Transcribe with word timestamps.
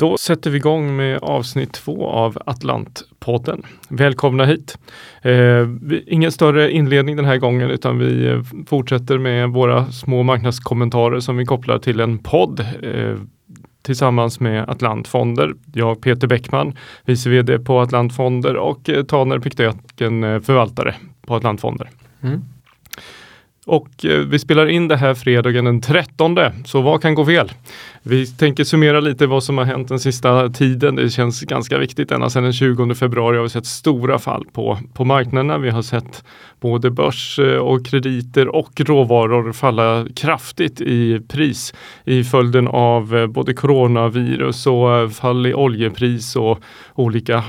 Då 0.00 0.18
sätter 0.18 0.50
vi 0.50 0.56
igång 0.56 0.96
med 0.96 1.18
avsnitt 1.22 1.72
två 1.72 2.06
av 2.06 2.38
Atlantpodden. 2.46 3.62
Välkomna 3.88 4.44
hit! 4.44 4.78
Eh, 5.22 5.68
ingen 6.06 6.32
större 6.32 6.72
inledning 6.72 7.16
den 7.16 7.24
här 7.24 7.36
gången 7.36 7.70
utan 7.70 7.98
vi 7.98 8.28
eh, 8.28 8.42
fortsätter 8.66 9.18
med 9.18 9.48
våra 9.48 9.86
små 9.86 10.22
marknadskommentarer 10.22 11.20
som 11.20 11.36
vi 11.36 11.44
kopplar 11.46 11.78
till 11.78 12.00
en 12.00 12.18
podd 12.18 12.60
eh, 12.60 13.16
tillsammans 13.82 14.40
med 14.40 14.70
Atlantfonder. 14.70 15.54
Jag 15.74 16.00
Peter 16.00 16.26
Bäckman, 16.26 16.76
vice 17.04 17.30
vd 17.30 17.58
på 17.58 17.80
Atlantfonder 17.80 18.56
och 18.56 18.88
eh, 18.88 19.04
Taner 19.04 19.38
Piktöken, 19.38 20.24
eh, 20.24 20.40
förvaltare 20.40 20.94
på 21.26 21.34
Atlantfonder. 21.34 21.90
Mm. 22.22 22.42
Och 23.70 24.04
eh, 24.04 24.18
vi 24.18 24.38
spelar 24.38 24.66
in 24.66 24.88
det 24.88 24.96
här 24.96 25.14
fredagen 25.14 25.64
den 25.64 25.80
13. 25.80 26.38
Så 26.64 26.80
vad 26.80 27.02
kan 27.02 27.14
gå 27.14 27.26
fel? 27.26 27.52
Vi 28.02 28.26
tänker 28.26 28.64
summera 28.64 29.00
lite 29.00 29.26
vad 29.26 29.44
som 29.44 29.58
har 29.58 29.64
hänt 29.64 29.88
den 29.88 30.00
sista 30.00 30.48
tiden. 30.48 30.94
Det 30.94 31.10
känns 31.10 31.40
ganska 31.40 31.78
viktigt. 31.78 32.12
Ända 32.12 32.30
sedan 32.30 32.42
den 32.42 32.52
20 32.52 32.94
februari 32.94 33.36
har 33.36 33.42
vi 33.42 33.48
sett 33.48 33.66
stora 33.66 34.18
fall 34.18 34.44
på, 34.52 34.78
på 34.92 35.04
marknaderna. 35.04 35.58
Vi 35.58 35.70
har 35.70 35.82
sett 35.82 36.24
både 36.60 36.90
börs 36.90 37.38
eh, 37.38 37.56
och 37.56 37.86
krediter 37.86 38.48
och 38.48 38.80
råvaror 38.80 39.52
falla 39.52 40.06
kraftigt 40.16 40.80
i 40.80 41.20
pris 41.28 41.74
i 42.04 42.24
följden 42.24 42.68
av 42.68 43.16
eh, 43.16 43.26
både 43.26 43.54
coronavirus 43.54 44.66
och 44.66 45.12
fall 45.12 45.46
i 45.46 45.54
oljepris 45.54 46.36
och 46.36 46.58
olika 46.94 47.44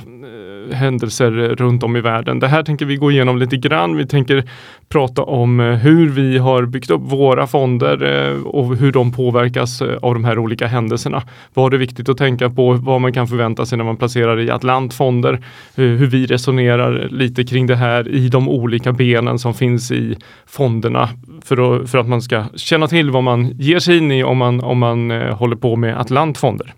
händelser 0.71 1.31
runt 1.31 1.83
om 1.83 1.95
i 1.95 2.01
världen. 2.01 2.39
Det 2.39 2.47
här 2.47 2.63
tänker 2.63 2.85
vi 2.85 2.95
gå 2.95 3.11
igenom 3.11 3.37
lite 3.37 3.57
grann. 3.57 3.97
Vi 3.97 4.07
tänker 4.07 4.43
prata 4.89 5.23
om 5.23 5.59
hur 5.59 6.09
vi 6.11 6.37
har 6.37 6.65
byggt 6.65 6.89
upp 6.89 7.01
våra 7.01 7.47
fonder 7.47 8.03
eh, 8.03 8.41
och 8.41 8.75
hur 8.75 8.91
de 8.91 9.11
påverkas 9.11 9.81
eh, 9.81 9.97
av 10.01 10.13
de 10.13 10.23
här 10.23 10.39
olika 10.39 10.67
händelserna. 10.67 11.23
Vad 11.53 11.73
är 11.73 11.77
viktigt 11.77 12.09
att 12.09 12.17
tänka 12.17 12.49
på? 12.49 12.73
Vad 12.73 13.01
man 13.01 13.13
kan 13.13 13.27
förvänta 13.27 13.65
sig 13.65 13.77
när 13.77 13.85
man 13.85 13.97
placerar 13.97 14.39
i 14.39 14.51
Atlantfonder? 14.51 15.39
Hur 15.75 16.07
vi 16.07 16.25
resonerar 16.25 17.07
lite 17.11 17.43
kring 17.43 17.67
det 17.67 17.75
här 17.75 18.07
i 18.07 18.29
de 18.29 18.49
olika 18.49 18.91
benen 18.91 19.39
som 19.39 19.53
finns 19.53 19.91
i 19.91 20.17
fonderna 20.45 21.09
för 21.43 21.81
att, 21.81 21.89
för 21.89 21.97
att 21.97 22.07
man 22.07 22.21
ska 22.21 22.45
känna 22.55 22.87
till 22.87 23.11
vad 23.11 23.23
man 23.23 23.51
ger 23.59 23.79
sig 23.79 23.97
in 23.97 24.11
i 24.11 24.23
om 24.23 24.37
man, 24.37 24.63
om 24.63 24.77
man 24.77 25.11
eh, 25.11 25.35
håller 25.35 25.55
på 25.55 25.75
med 25.75 25.99
Atlantfonder. 25.99 26.73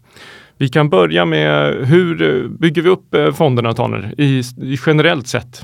Vi 0.58 0.70
kan 0.70 0.90
börja 0.90 1.26
med 1.26 1.76
hur 1.86 2.48
bygger 2.48 2.82
vi 2.82 2.90
upp 2.90 3.36
fonderna 3.36 3.74
Taner 3.74 4.14
i, 4.18 4.40
i 4.58 4.78
generellt 4.86 5.28
sett? 5.28 5.64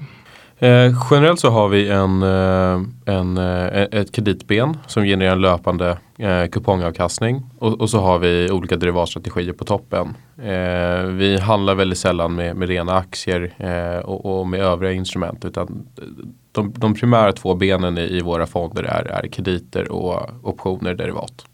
Eh, 0.62 0.94
generellt 1.12 1.40
så 1.40 1.50
har 1.50 1.70
vi 1.70 1.90
en, 1.90 2.24
eh, 2.24 3.16
en, 3.16 3.38
eh, 3.38 3.82
e- 3.82 3.88
ett 3.92 4.12
kreditben 4.12 4.78
som 4.88 5.04
genererar 5.04 5.32
en 5.32 5.42
löpande 5.42 5.98
eh, 6.18 6.46
kupongavkastning 6.46 7.44
och, 7.60 7.82
och, 7.82 7.90
så 7.90 8.00
har 8.00 8.20
vi 8.20 8.52
olika 8.52 8.76
derivatstrategier 8.76 9.54
på 9.54 9.66
toppen. 9.66 10.08
Eh, 10.38 11.04
vi 11.04 11.40
handlar 11.42 11.76
väldigt 11.76 11.98
sällan 11.98 12.36
med, 12.36 12.56
med 12.56 12.70
rena 12.70 12.94
aktier 12.94 13.54
eh, 13.58 14.06
och, 14.06 14.40
och, 14.40 14.48
med 14.48 14.60
övriga 14.60 14.94
instrument 14.94 15.46
utan 15.46 15.88
de, 16.52 16.74
de 16.78 16.94
primära 16.94 17.32
två 17.32 17.56
benen 17.56 17.98
i, 17.98 18.02
i 18.02 18.22
våra 18.22 18.48
fonder 18.48 18.84
är, 18.84 19.06
är 19.06 19.28
krediter 19.28 19.92
och 19.92 20.30
optioner 20.44 20.94
derivat. 20.94 21.46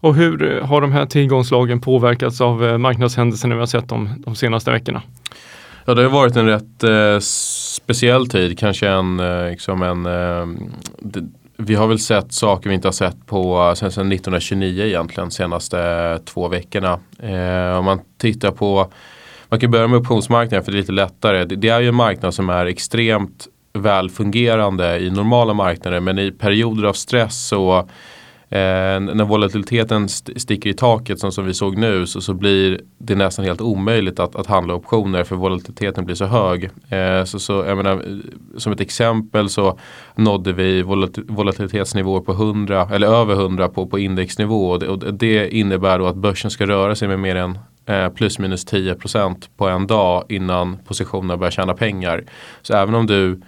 Och 0.00 0.14
hur 0.14 0.56
eh, 0.56 0.66
har 0.66 0.80
de 0.80 0.92
här 0.92 1.06
tillgångslagen 1.06 1.80
påverkats 1.80 2.40
av 2.40 2.80
marknadshändelserna 2.80 3.54
vi 3.54 3.60
har 3.60 3.66
sett 3.66 3.88
de, 3.88 4.08
de 4.18 4.34
senaste 4.34 4.70
veckorna? 4.70 5.02
Ja, 5.86 5.94
det 5.94 6.02
har 6.02 6.10
varit 6.10 6.36
en 6.36 6.46
rätt 6.46 6.82
eh, 6.82 7.18
speciell 7.20 8.28
tid. 8.28 8.58
Kanske 8.58 8.88
en, 8.88 9.20
eh, 9.20 9.50
liksom 9.50 9.82
en 9.82 10.06
eh, 10.06 10.66
det, 10.98 11.20
vi 11.56 11.74
har 11.74 11.86
väl 11.86 11.98
sett 11.98 12.32
saker 12.32 12.68
vi 12.68 12.74
inte 12.74 12.88
har 12.88 12.92
sett 12.92 13.26
på 13.26 13.68
eh, 13.68 13.74
sen, 13.74 13.92
sen 13.92 14.12
1929 14.12 14.84
egentligen 14.84 15.30
senaste 15.30 16.18
två 16.24 16.48
veckorna. 16.48 17.00
Eh, 17.18 17.78
om 17.78 17.84
man 17.84 18.00
tittar 18.18 18.50
på 18.50 18.92
man 19.48 19.60
kan 19.60 19.70
börja 19.70 19.86
med 19.86 19.98
optionsmarknaden 19.98 20.64
för 20.64 20.72
det 20.72 20.78
är 20.78 20.80
lite 20.80 20.92
lättare. 20.92 21.44
Det, 21.44 21.56
det 21.56 21.68
är 21.68 21.80
ju 21.80 21.88
en 21.88 21.94
marknad 21.94 22.34
som 22.34 22.50
är 22.50 22.66
extremt 22.66 23.46
välfungerande 23.72 24.98
i 24.98 25.10
normala 25.10 25.54
marknader 25.54 26.00
men 26.00 26.18
i 26.18 26.30
perioder 26.30 26.84
av 26.84 26.92
stress 26.92 27.46
så 27.48 27.88
Eh, 28.48 29.00
när 29.00 29.24
volatiliteten 29.24 30.04
st 30.04 30.40
sticker 30.40 30.70
i 30.70 30.74
taket 30.74 31.20
som, 31.20 31.32
som 31.32 31.46
vi 31.46 31.54
såg 31.54 31.78
nu 31.78 32.06
så, 32.06 32.20
så 32.20 32.34
blir 32.34 32.80
det 32.98 33.14
nästan 33.14 33.44
helt 33.44 33.60
omöjligt 33.60 34.20
att, 34.20 34.36
att 34.36 34.46
handla 34.46 34.74
optioner 34.74 35.24
för 35.24 35.36
volatiliteten 35.36 36.04
blir 36.04 36.14
så 36.14 36.24
hög. 36.24 36.70
Eh, 36.88 37.24
så, 37.24 37.38
så, 37.38 37.52
jag 37.52 37.76
menar, 37.76 37.92
eh, 37.92 38.58
som 38.58 38.72
ett 38.72 38.80
exempel 38.80 39.48
så 39.48 39.78
nådde 40.14 40.52
vi 40.52 40.82
volatilitetsnivåer 41.28 42.20
på 42.20 42.32
100 42.32 42.88
eller 42.92 43.06
över 43.06 43.34
100 43.34 43.68
på, 43.68 43.86
på 43.86 43.98
indexnivå 43.98 44.70
och 44.70 44.78
det, 44.78 44.88
och 44.88 45.14
det 45.14 45.48
innebär 45.48 45.98
då 45.98 46.06
att 46.06 46.16
börsen 46.16 46.50
ska 46.50 46.66
röra 46.66 46.94
sig 46.94 47.08
med 47.08 47.20
mer 47.20 47.36
än 47.36 47.58
eh, 47.86 48.08
plus 48.08 48.38
minus 48.38 48.66
10% 48.66 49.48
på 49.56 49.68
en 49.68 49.86
dag 49.86 50.24
innan 50.28 50.78
positionerna 50.88 51.36
börjar 51.36 51.50
tjäna 51.50 51.74
pengar. 51.74 52.24
Så 52.62 52.74
även 52.74 52.94
om 52.94 53.06
du 53.06 53.40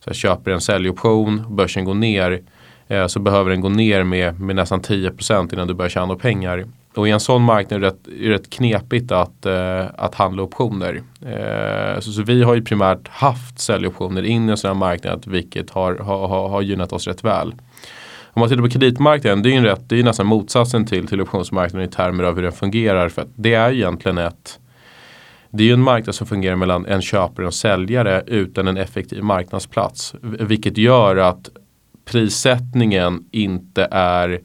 så 0.00 0.10
här, 0.10 0.14
köper 0.14 0.50
en 0.50 0.60
säljoption, 0.60 1.56
börsen 1.56 1.84
går 1.84 1.94
ner 1.94 2.42
eh, 2.88 3.06
så 3.06 3.20
behöver 3.20 3.50
den 3.50 3.60
gå 3.60 3.68
ner 3.68 4.04
med, 4.04 4.40
med 4.40 4.56
nästan 4.56 4.80
10% 4.80 5.54
innan 5.54 5.68
du 5.68 5.74
börjar 5.74 5.90
tjäna 5.90 6.16
pengar. 6.16 6.64
Och 6.94 7.08
i 7.08 7.10
en 7.10 7.20
sån 7.20 7.42
marknad 7.42 7.76
är 7.76 7.80
det 7.80 7.86
rätt, 7.86 8.08
är 8.08 8.28
det 8.28 8.34
rätt 8.34 8.50
knepigt 8.50 9.12
att, 9.12 9.46
eh, 9.46 9.84
att 9.96 10.14
handla 10.14 10.42
optioner. 10.42 11.02
Eh, 11.26 12.00
så, 12.00 12.12
så, 12.12 12.22
vi 12.22 12.42
har 12.42 12.54
ju 12.54 12.62
primärt 12.62 13.08
haft 13.08 13.58
säljoptioner 13.58 14.22
in 14.22 14.48
i 14.48 14.50
en 14.50 14.56
sån 14.56 14.68
här 14.68 14.74
marknad 14.74 15.24
vilket 15.26 15.70
har, 15.70 15.94
har, 15.94 16.48
har 16.48 16.62
gynnat 16.62 16.92
oss 16.92 17.06
rätt 17.06 17.24
väl. 17.24 17.54
Om 18.36 18.40
man 18.40 18.48
tittar 18.48 18.62
på 18.62 18.68
kreditmarknaden, 18.68 19.42
det 19.42 19.50
är 19.50 19.52
ju 19.52 19.62
rätt, 19.62 19.88
det 19.88 19.98
är 19.98 20.04
nästan 20.04 20.26
motsatsen 20.26 20.86
till, 20.86 21.06
till 21.06 21.20
optionsmarknaden 21.20 21.88
i 21.88 21.92
termer 21.92 22.24
av 22.24 22.34
hur 22.34 22.42
den 22.42 22.52
fungerar. 22.52 23.08
För 23.08 23.26
det 23.34 23.54
är 23.54 23.72
egentligen 23.72 24.18
ett 24.18 24.58
det 25.56 25.62
är 25.62 25.66
ju 25.66 25.72
en 25.72 25.80
marknad 25.80 26.14
som 26.14 26.26
fungerar 26.26 26.56
mellan 26.56 26.86
en 26.86 27.02
köpare 27.02 27.46
och 27.46 27.48
en 27.48 27.52
säljare 27.52 28.22
utan 28.26 28.68
en 28.68 28.76
effektiv 28.76 29.22
marknadsplats. 29.22 30.14
Vilket 30.20 30.78
gör 30.78 31.16
att 31.16 31.50
prissättningen 32.04 33.24
inte 33.30 33.88
är 33.90 34.40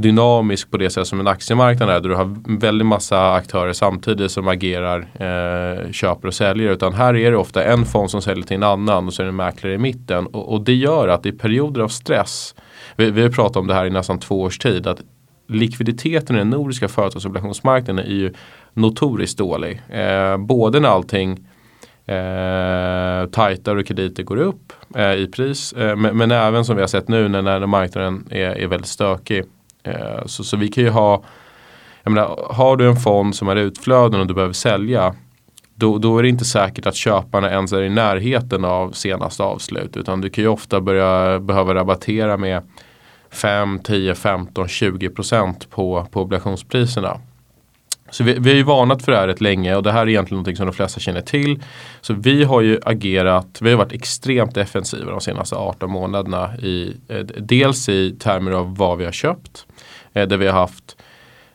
dynamisk 0.00 0.70
på 0.70 0.76
det 0.76 0.90
sätt 0.90 1.06
som 1.06 1.20
en 1.20 1.26
aktiemarknad 1.26 1.90
är. 1.90 2.00
Där 2.00 2.08
du 2.08 2.14
har 2.14 2.58
väldigt 2.58 2.86
massa 2.86 3.32
aktörer 3.32 3.72
samtidigt 3.72 4.30
som 4.30 4.48
agerar 4.48 4.98
eh, 4.98 5.92
köper 5.92 6.28
och 6.28 6.34
säljer. 6.34 6.70
Utan 6.70 6.92
här 6.92 7.16
är 7.16 7.30
det 7.30 7.36
ofta 7.36 7.64
en 7.64 7.84
fond 7.84 8.10
som 8.10 8.22
säljer 8.22 8.44
till 8.44 8.56
en 8.56 8.62
annan 8.62 9.06
och 9.06 9.14
så 9.14 9.22
är 9.22 9.24
det 9.24 9.30
en 9.30 9.36
mäklare 9.36 9.74
i 9.74 9.78
mitten. 9.78 10.26
Och, 10.26 10.52
och 10.52 10.64
det 10.64 10.74
gör 10.74 11.08
att 11.08 11.26
i 11.26 11.32
perioder 11.32 11.80
av 11.80 11.88
stress, 11.88 12.54
vi, 12.96 13.10
vi 13.10 13.22
har 13.22 13.28
pratat 13.28 13.56
om 13.56 13.66
det 13.66 13.74
här 13.74 13.86
i 13.86 13.90
nästan 13.90 14.18
två 14.18 14.42
års 14.42 14.58
tid, 14.58 14.86
att 14.86 15.00
likviditeten 15.48 16.36
i 16.36 16.38
den 16.38 16.50
nordiska 16.50 16.88
företagsobligationsmarknaden 16.88 18.04
är 18.04 18.14
ju 18.14 18.34
notoriskt 18.72 19.38
dålig. 19.38 19.82
Eh, 19.88 20.36
både 20.36 20.80
när 20.80 20.88
allting 20.88 21.46
eh, 22.10 23.26
tajtare 23.30 23.78
och 23.78 23.86
krediter 23.86 24.22
går 24.22 24.36
upp 24.36 24.72
eh, 24.96 25.12
i 25.12 25.26
pris. 25.26 25.72
Eh, 25.72 25.96
men, 25.96 26.16
men, 26.16 26.30
även 26.30 26.64
som 26.64 26.76
vi 26.76 26.82
har 26.82 26.88
sett 26.88 27.08
nu 27.08 27.28
när, 27.28 27.42
när 27.42 27.66
marknaden 27.66 28.28
är, 28.30 28.58
är 28.58 28.66
väldigt 28.66 28.88
stökig. 28.88 29.44
Eh, 29.82 30.26
så, 30.26 30.44
så 30.44 30.56
vi 30.56 30.68
kan 30.68 30.84
ju 30.84 30.90
ha, 30.90 31.22
jag 32.02 32.12
menar, 32.12 32.46
har 32.50 32.76
du 32.76 32.88
en 32.88 32.96
fond 32.96 33.36
som 33.36 33.48
är 33.48 33.56
utflöden 33.56 34.20
och 34.20 34.26
du 34.26 34.34
behöver 34.34 34.54
sälja 34.54 35.14
då, 35.74 35.98
då, 35.98 36.18
är 36.18 36.22
det 36.22 36.28
inte 36.28 36.44
säkert 36.44 36.86
att 36.86 36.94
köparna 36.94 37.50
ens 37.50 37.72
är 37.72 37.82
i 37.82 37.90
närheten 37.90 38.64
av 38.64 38.92
senaste 38.92 39.42
avslut. 39.42 39.96
Utan 39.96 40.20
du 40.20 40.30
kan 40.30 40.44
ju 40.44 40.48
ofta 40.48 40.80
börja 40.80 41.40
behöva 41.40 41.74
rabattera 41.74 42.36
med 42.36 42.62
5, 43.30 43.78
10, 43.78 44.14
15, 44.14 44.68
20 44.68 45.08
procent 45.08 45.70
på, 45.70 46.06
på 46.10 46.20
obligationspriserna. 46.20 47.20
Så 48.10 48.24
vi, 48.24 48.36
vi 48.38 48.50
har 48.50 48.56
ju 48.56 48.62
varnat 48.62 49.04
för 49.04 49.12
det 49.12 49.18
här 49.18 49.26
rätt 49.26 49.40
länge 49.40 49.76
och 49.76 49.82
det 49.82 49.92
här 49.92 50.02
är 50.02 50.08
egentligen 50.08 50.36
någonting 50.36 50.56
som 50.56 50.66
de 50.66 50.72
flesta 50.72 51.00
känner 51.00 51.20
till. 51.20 51.62
Så 52.00 52.14
vi 52.14 52.44
har 52.44 52.60
ju 52.60 52.78
agerat, 52.82 53.58
vi 53.60 53.70
har 53.70 53.78
varit 53.78 53.92
extremt 53.92 54.54
defensiva 54.54 55.10
de 55.10 55.20
senaste 55.20 55.56
18 55.56 55.90
månaderna. 55.90 56.56
I, 56.56 56.96
eh, 57.08 57.18
dels 57.38 57.88
i 57.88 58.16
termer 58.18 58.52
av 58.52 58.76
vad 58.76 58.98
vi 58.98 59.04
har 59.04 59.12
köpt. 59.12 59.66
Eh, 60.12 60.28
där 60.28 60.36
vi 60.36 60.46
har 60.46 60.54
haft 60.54 60.96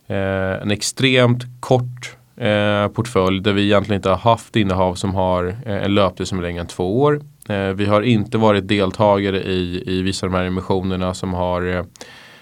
eh, 0.08 0.62
en 0.62 0.72
extremt 0.72 1.44
kort 1.60 2.16
eh, 2.38 2.88
portfölj 2.88 3.42
där 3.42 3.54
vi 3.54 3.64
egentligen 3.64 4.00
inte 4.00 4.10
har 4.10 4.18
haft 4.18 4.56
innehav 4.56 4.96
som 4.96 5.16
har 5.16 5.48
eh, 5.66 5.84
en 5.84 5.96
löptid 5.96 6.28
som 6.28 6.38
är 6.38 6.42
längre 6.42 6.62
än 6.62 6.68
två 6.68 7.02
år. 7.02 7.22
Eh, 7.50 7.70
vi 7.70 7.86
har 7.86 8.02
inte 8.02 8.38
varit 8.38 8.68
deltagare 8.68 9.44
i, 9.44 9.84
i 9.86 10.02
vissa 10.02 10.26
av 10.26 10.32
de 10.32 10.38
här 10.38 10.46
emissionerna 10.46 11.14
som 11.14 11.34
har 11.34 11.86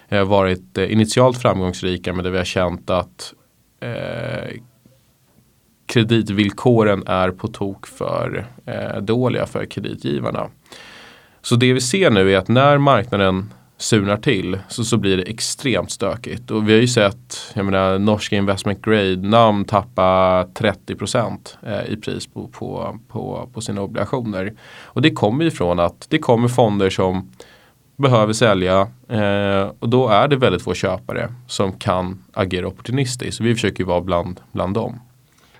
eh, 0.09 0.23
varit 0.23 0.77
eh, 0.77 0.91
initialt 0.91 1.41
framgångsrika 1.41 2.13
men 2.13 2.23
där 2.23 2.31
vi 2.31 2.37
har 2.37 2.45
känt 2.45 2.89
att 2.89 3.33
eh, 3.83 4.61
kreditvillkoren 5.85 7.03
är 7.07 7.31
på 7.31 7.47
tok 7.47 7.87
för 7.87 8.45
eh, 8.65 9.01
dåliga 9.01 9.45
för 9.45 9.65
kreditgivarna. 9.65 10.49
Så 11.41 11.55
det 11.55 11.73
vi 11.73 11.81
ser 11.81 12.09
nu 12.09 12.33
är 12.33 12.37
att 12.37 12.47
när 12.47 12.77
marknaden 12.77 13.53
surnar 13.77 14.17
till 14.17 14.59
så, 14.69 14.83
så 14.83 14.97
blir 14.97 15.17
det 15.17 15.23
extremt 15.23 15.91
stökigt. 15.91 16.51
Och 16.51 16.69
vi 16.69 16.73
har 16.73 16.81
ju 16.81 16.87
sett, 16.87 17.51
jag 17.53 17.65
menar 17.65 17.99
norska 17.99 18.35
investment 18.35 18.81
grade 18.81 19.15
namn 19.15 19.65
tappa 19.65 20.43
30% 20.43 21.37
eh, 21.61 21.93
i 21.93 21.97
pris 21.97 22.27
på, 22.27 22.47
på, 22.47 22.99
på, 23.07 23.49
på 23.53 23.61
sina 23.61 23.81
obligationer. 23.81 24.53
Och 24.83 25.01
det 25.01 25.11
kommer 25.11 25.45
ifrån 25.45 25.79
att 25.79 26.05
det 26.09 26.17
kommer 26.17 26.47
fonder 26.47 26.89
som 26.89 27.31
behöver 27.95 28.33
sälja 28.33 28.87
eh, 29.09 29.71
och 29.79 29.89
då 29.89 30.07
är 30.07 30.27
det 30.27 30.35
väldigt 30.35 30.61
få 30.61 30.73
köpare 30.73 31.29
som 31.47 31.73
kan 31.73 32.23
agera 32.33 32.67
opportunistiskt. 32.67 33.37
Så 33.37 33.43
vi 33.43 33.53
försöker 33.53 33.83
vara 33.83 34.01
bland, 34.01 34.39
bland 34.51 34.73
dem. 34.73 34.99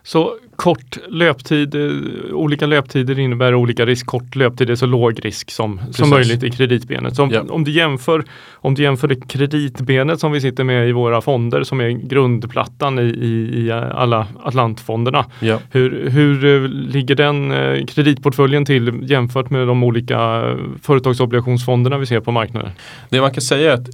Så 0.06 0.36
kort 0.56 0.98
löptid, 1.10 1.76
eh, 1.76 1.92
olika 2.34 2.66
löptider 2.66 3.20
innebär 3.20 3.56
olika 3.56 3.86
risk. 3.86 4.06
Kort 4.06 4.36
löptid 4.36 4.70
är 4.70 4.76
så 4.76 4.86
låg 4.86 5.26
risk 5.26 5.52
som, 5.52 5.82
som 5.92 6.10
möjligt 6.10 6.44
i 6.44 6.50
kreditbenet. 6.52 7.16
Så 7.16 7.24
om, 7.24 7.32
Ja. 7.32 7.42
om, 7.50 7.64
du 7.64 7.72
jämför, 7.72 8.24
om 8.54 8.76
du 8.76 8.84
jämför 8.84 9.08
det 9.08 9.28
kreditbenet 9.28 10.20
som 10.20 10.32
vi 10.32 10.42
sitter 10.42 10.64
med 10.64 10.90
i 10.90 10.92
våra 10.92 11.22
fonder 11.22 11.64
som 11.64 11.82
är 11.82 11.90
grundplattan 11.90 13.00
i, 13.00 13.04
i, 13.04 13.66
i 13.66 13.72
alla 13.72 14.28
Atlantfonderna. 14.44 15.26
Ja. 15.40 15.60
Hur, 15.72 16.10
hur 16.10 16.46
eh, 16.46 16.70
ligger 16.70 17.16
den 17.16 17.52
eh, 17.52 17.86
kreditportföljen 17.86 18.66
till 18.66 19.10
jämfört 19.10 19.50
med 19.50 19.68
de 19.68 19.84
olika 19.84 20.44
företagsobligationsfonderna 20.82 21.98
vi 21.98 22.06
ser 22.06 22.20
på 22.20 22.32
marknaden? 22.32 22.72
Det 23.10 23.22
man 23.22 23.32
kan 23.32 23.42
säga 23.42 23.72
är 23.72 23.76
att 23.76 23.90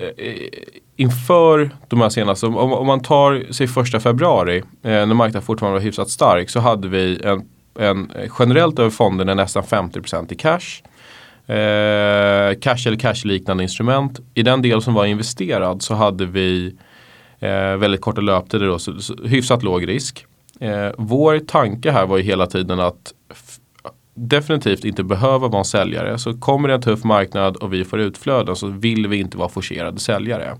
inför 0.99 1.69
de 1.87 2.01
här 2.01 2.09
senaste, 2.09 2.45
om, 2.45 2.55
om 2.55 2.87
man 2.87 2.99
tar 2.99 3.53
sig 3.53 3.67
första 3.67 3.99
februari 3.99 4.57
eh, 4.57 4.91
när 4.91 5.05
marknaden 5.05 5.41
fortfarande 5.41 5.79
var 5.79 5.83
hyfsat 5.83 6.09
stark 6.09 6.49
så 6.49 6.59
hade 6.59 6.87
vi 6.87 7.21
en, 7.23 7.45
en 7.79 8.11
eh, 8.11 8.31
generellt 8.39 8.79
över 8.79 8.89
fonderna 8.89 9.33
nästan 9.33 9.63
50% 9.63 10.33
i 10.33 10.35
cash. 10.35 10.81
Eh, 11.55 12.59
cash 12.59 12.87
eller 12.87 12.97
cash-liknande 12.97 13.63
instrument. 13.63 14.19
I 14.33 14.43
den 14.43 14.61
del 14.61 14.81
som 14.81 14.93
var 14.93 15.05
investerad 15.05 15.81
så 15.81 15.93
hade 15.93 16.25
vi 16.25 16.75
eh, 17.39 17.75
väldigt 17.77 18.01
korta 18.01 18.21
löptider 18.21 18.67
då, 18.67 18.79
så, 18.79 18.99
så 18.99 19.15
hyfsat 19.23 19.63
låg 19.63 19.87
risk. 19.87 20.25
Eh, 20.59 20.89
vår 20.97 21.39
tanke 21.39 21.91
här 21.91 22.05
var 22.05 22.17
ju 22.17 22.23
hela 22.23 22.45
tiden 22.45 22.79
att 22.79 23.13
definitivt 24.27 24.85
inte 24.85 25.03
behöva 25.03 25.47
vara 25.47 25.59
en 25.59 25.65
säljare. 25.65 26.17
Så 26.17 26.33
kommer 26.33 26.67
det 26.67 26.73
en 26.73 26.81
tuff 26.81 27.03
marknad 27.03 27.55
och 27.55 27.73
vi 27.73 27.85
får 27.85 27.99
utflöden 27.99 28.55
så 28.55 28.67
vill 28.67 29.07
vi 29.07 29.17
inte 29.17 29.37
vara 29.37 29.49
forcerade 29.49 29.99
säljare. 29.99 30.55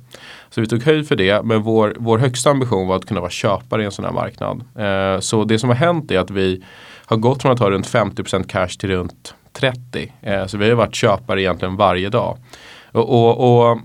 Så 0.50 0.62
vi 0.62 0.68
tog 0.68 0.84
höjd 0.84 1.08
för 1.08 1.16
det 1.16 1.46
men 1.46 1.62
vår, 1.62 1.96
vår 2.00 2.18
högsta 2.18 2.50
ambition 2.50 2.88
var 2.88 2.96
att 2.96 3.06
kunna 3.06 3.20
vara 3.20 3.32
köpare 3.32 3.82
i 3.82 3.86
en 3.86 3.92
sån 3.92 4.06
här 4.06 4.12
marknad. 4.12 4.64
Eh, 4.76 5.20
så 5.20 5.44
det 5.44 5.60
som 5.60 5.70
har 5.70 5.76
hänt 5.76 6.12
är 6.12 6.20
att 6.20 6.32
vi 6.32 6.64
har 7.06 7.18
gått 7.18 7.42
från 7.42 7.52
att 7.52 7.60
ha 7.60 7.70
runt 7.70 7.88
50% 7.88 8.48
cash 8.48 8.68
till 8.68 8.90
runt 8.90 9.36
30. 9.54 10.14
Eh, 10.22 10.46
så 10.46 10.58
vi 10.58 10.70
har 10.70 10.76
varit 10.76 10.96
köpare 10.96 11.42
egentligen 11.42 11.76
varje 11.76 12.10
dag. 12.10 12.38
Och, 12.92 13.10
och, 13.10 13.70
och 13.70 13.80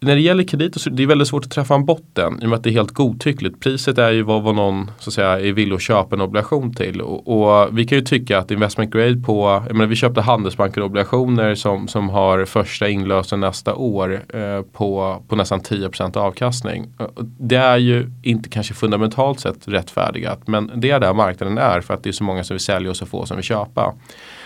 när 0.00 0.14
det 0.14 0.20
gäller 0.20 0.44
krediter 0.44 0.80
så 0.80 0.90
är 0.90 0.94
det 0.94 1.06
väldigt 1.06 1.28
svårt 1.28 1.44
att 1.44 1.50
träffa 1.50 1.74
en 1.74 1.84
botten 1.84 2.38
i 2.42 2.44
och 2.44 2.48
med 2.48 2.56
att 2.56 2.62
det 2.62 2.70
är 2.70 2.72
helt 2.72 2.90
godtyckligt. 2.90 3.60
Priset 3.60 3.98
är 3.98 4.10
ju 4.10 4.22
vad, 4.22 4.42
vad 4.42 4.54
någon 4.54 4.90
så 4.98 5.10
att 5.10 5.14
säga, 5.14 5.40
är 5.40 5.52
villig 5.52 5.76
att 5.76 5.82
köpa 5.82 6.16
en 6.16 6.20
obligation 6.20 6.74
till. 6.74 7.00
Och, 7.00 7.28
och 7.28 7.78
vi 7.78 7.84
kan 7.84 7.98
ju 7.98 8.04
tycka 8.04 8.38
att 8.38 8.50
investment 8.50 8.92
grade 8.92 9.16
på, 9.16 9.62
jag 9.66 9.76
menar 9.76 9.86
vi 9.86 9.96
köpte 9.96 10.20
Handelsbanken 10.20 10.82
obligationer 10.82 11.54
som, 11.54 11.88
som 11.88 12.08
har 12.08 12.44
första 12.44 12.88
inlösen 12.88 13.40
nästa 13.40 13.74
år 13.74 14.22
eh, 14.34 14.62
på, 14.72 15.22
på 15.28 15.36
nästan 15.36 15.60
10% 15.60 16.16
avkastning. 16.16 16.86
Eh, 17.00 17.06
det 17.40 17.56
är 17.56 17.76
ju 17.76 18.10
inte 18.22 18.48
kanske 18.48 18.74
fundamentalt 18.74 19.40
sett 19.40 19.68
rättfärdigat 19.68 20.48
men 20.48 20.70
det 20.74 20.90
är 20.90 21.00
där 21.00 21.14
marknaden 21.14 21.58
är 21.58 21.80
för 21.80 21.94
att 21.94 22.02
det 22.02 22.10
är 22.10 22.12
så 22.12 22.24
många 22.24 22.44
som 22.44 22.54
vill 22.54 22.64
sälja 22.64 22.90
och 22.90 22.96
så 22.96 23.06
få 23.06 23.26
som 23.26 23.36
vill 23.36 23.44
köpa. 23.44 23.94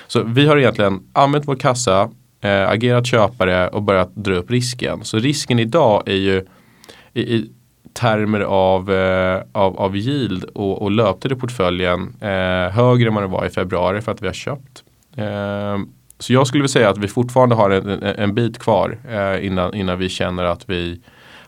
Så 0.07 0.23
vi 0.23 0.47
har 0.47 0.57
egentligen 0.57 1.01
använt 1.13 1.49
vår 1.49 1.57
kassa 1.57 2.11
eh, 2.43 2.69
agerat 2.69 3.07
köpare 3.07 3.69
och 3.69 3.83
börjat 3.83 4.15
dra 4.15 4.35
upp 4.35 4.51
risken. 4.51 5.05
Så 5.05 5.19
risken 5.19 5.59
idag 5.59 6.03
är 6.07 6.17
ju 6.17 6.45
i, 7.13 7.21
i 7.21 7.51
termer 7.93 8.41
av, 8.41 8.93
eh, 8.93 9.43
av, 9.53 9.81
av 9.81 9.97
yield 9.97 10.45
och, 10.45 10.83
och 10.83 10.91
löptid 10.91 11.33
i 11.33 11.35
portföljen 11.35 12.15
eh, 12.21 12.73
högre 12.73 13.09
än 13.09 13.15
vad 13.15 13.25
det 13.25 13.29
var 13.29 13.47
i 13.47 13.51
februari 13.51 14.01
för 14.01 14.13
att 14.13 14.23
vi 14.23 14.27
har 14.27 14.35
köpt. 14.35 14.85
Eh, 15.17 15.79
så 16.19 16.33
jag 16.33 16.47
skulle 16.47 16.63
vilja 16.63 16.73
säga 16.73 16.89
att 16.91 16.99
vi 16.99 17.09
fortfarande 17.09 17.55
har 17.55 17.71
en, 17.71 17.89
en, 17.89 18.03
en 18.03 18.35
bit 18.35 18.59
kvar 18.59 18.99
eh, 19.09 19.47
innan, 19.47 19.75
innan 19.75 19.99
vi 19.99 20.09
känner 20.09 20.45
att 20.45 20.71
vi 20.71 21.01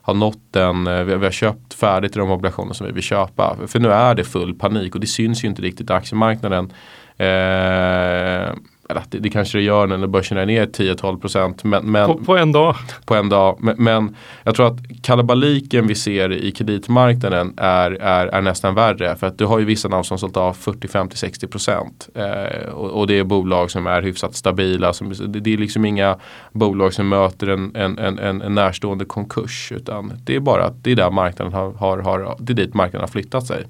har 0.02 0.14
nått 0.14 0.40
den, 0.50 0.86
eh, 0.86 1.02
vi 1.04 1.12
har, 1.12 1.18
vi 1.18 1.26
har 1.26 1.32
köpt 1.32 1.74
färdigt 1.74 2.12
de 2.12 2.30
obligationer 2.30 2.74
som 2.74 2.86
vi 2.86 2.92
vill 2.92 3.02
köpa. 3.02 3.56
För 3.66 3.80
nu 3.80 3.92
är 3.92 4.14
det 4.14 4.24
full 4.24 4.54
panik 4.54 4.94
och 4.94 5.00
det 5.00 5.06
syns 5.06 5.44
ju 5.44 5.48
inte 5.48 5.62
riktigt 5.62 5.90
i 5.90 5.92
aktiemarknaden. 5.92 6.72
Eh, 7.16 8.54
eller 8.88 9.02
det, 9.08 9.18
det 9.18 9.30
kanske 9.30 9.58
det 9.58 9.62
gör 9.62 9.86
när 9.86 10.06
börsen 10.06 10.38
är 10.38 10.46
ner 10.46 10.66
10-12% 10.66 11.60
men, 11.62 11.90
men 11.90 12.06
På, 12.06 12.18
på 12.24 12.36
en 12.36 12.52
dag. 12.52 12.76
på 13.04 13.14
en 13.14 13.28
dag. 13.28 13.56
Men, 13.60 13.76
men 13.78 14.16
jag 14.42 14.54
tror 14.54 14.66
att 14.66 14.78
kalabaliken 15.02 15.86
vi 15.86 15.94
ser 15.94 16.32
i 16.32 16.52
kreditmarknaden 16.52 17.54
är, 17.56 17.90
är, 17.90 18.26
är 18.26 18.42
nästan 18.42 18.74
värre. 18.74 19.16
För 19.16 19.26
att 19.26 19.38
du 19.38 19.46
har 19.46 19.58
ju 19.58 19.64
vissa 19.64 19.88
namn 19.88 20.04
som 20.04 20.18
sålt 20.18 20.36
av 20.36 20.52
40, 20.52 20.88
50, 20.88 21.16
60 21.16 21.46
procent. 21.46 22.08
Eh, 22.14 22.68
och, 22.68 22.90
och 22.90 23.06
det 23.06 23.18
är 23.18 23.24
bolag 23.24 23.70
som 23.70 23.86
är 23.86 24.02
hyfsat 24.02 24.34
stabila. 24.34 24.92
Som, 24.92 25.12
det, 25.12 25.40
det 25.40 25.54
är 25.54 25.58
liksom 25.58 25.84
inga 25.84 26.18
bolag 26.52 26.94
som 26.94 27.08
möter 27.08 27.46
en, 27.46 27.76
en, 27.76 27.98
en, 27.98 28.18
en, 28.18 28.42
en 28.42 28.54
närstående 28.54 29.04
konkurs. 29.04 29.72
Utan 29.76 30.12
det 30.24 30.36
är 30.36 30.40
bara 30.40 30.64
att 30.64 30.84
det 30.84 30.92
är 30.92 30.96
där 30.96 31.10
marknaden 31.10 31.52
har, 31.52 31.72
har, 31.72 31.98
har, 31.98 32.36
det 32.38 32.52
är 32.52 32.54
dit 32.54 32.74
marknaden 32.74 33.00
har 33.00 33.08
flyttat 33.08 33.46
sig. 33.46 33.64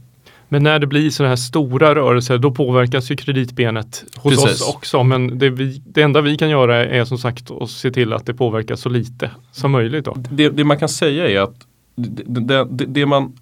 Men 0.54 0.62
när 0.62 0.78
det 0.78 0.86
blir 0.86 1.10
sådana 1.10 1.28
här 1.28 1.36
stora 1.36 1.94
rörelser 1.94 2.38
då 2.38 2.50
påverkas 2.50 3.10
ju 3.10 3.16
kreditbenet 3.16 4.04
hos 4.16 4.34
Precis. 4.34 4.60
oss 4.62 4.74
också. 4.74 5.04
Men 5.04 5.38
det, 5.38 5.50
vi, 5.50 5.82
det 5.86 6.02
enda 6.02 6.20
vi 6.20 6.36
kan 6.36 6.50
göra 6.50 6.86
är 6.86 7.04
som 7.04 7.18
sagt 7.18 7.50
att 7.50 7.70
se 7.70 7.90
till 7.90 8.12
att 8.12 8.26
det 8.26 8.34
påverkas 8.34 8.80
så 8.80 8.88
lite 8.88 9.30
som 9.52 9.70
möjligt. 9.70 10.04
Då. 10.04 10.14
det, 10.30 10.48
det 10.48 10.64
man 10.64 10.78
kan 10.78 10.88
säga 10.88 11.28
är 11.28 11.40
att 11.40 11.54
det, 11.96 12.64
det, 12.64 13.06
man 13.06 13.32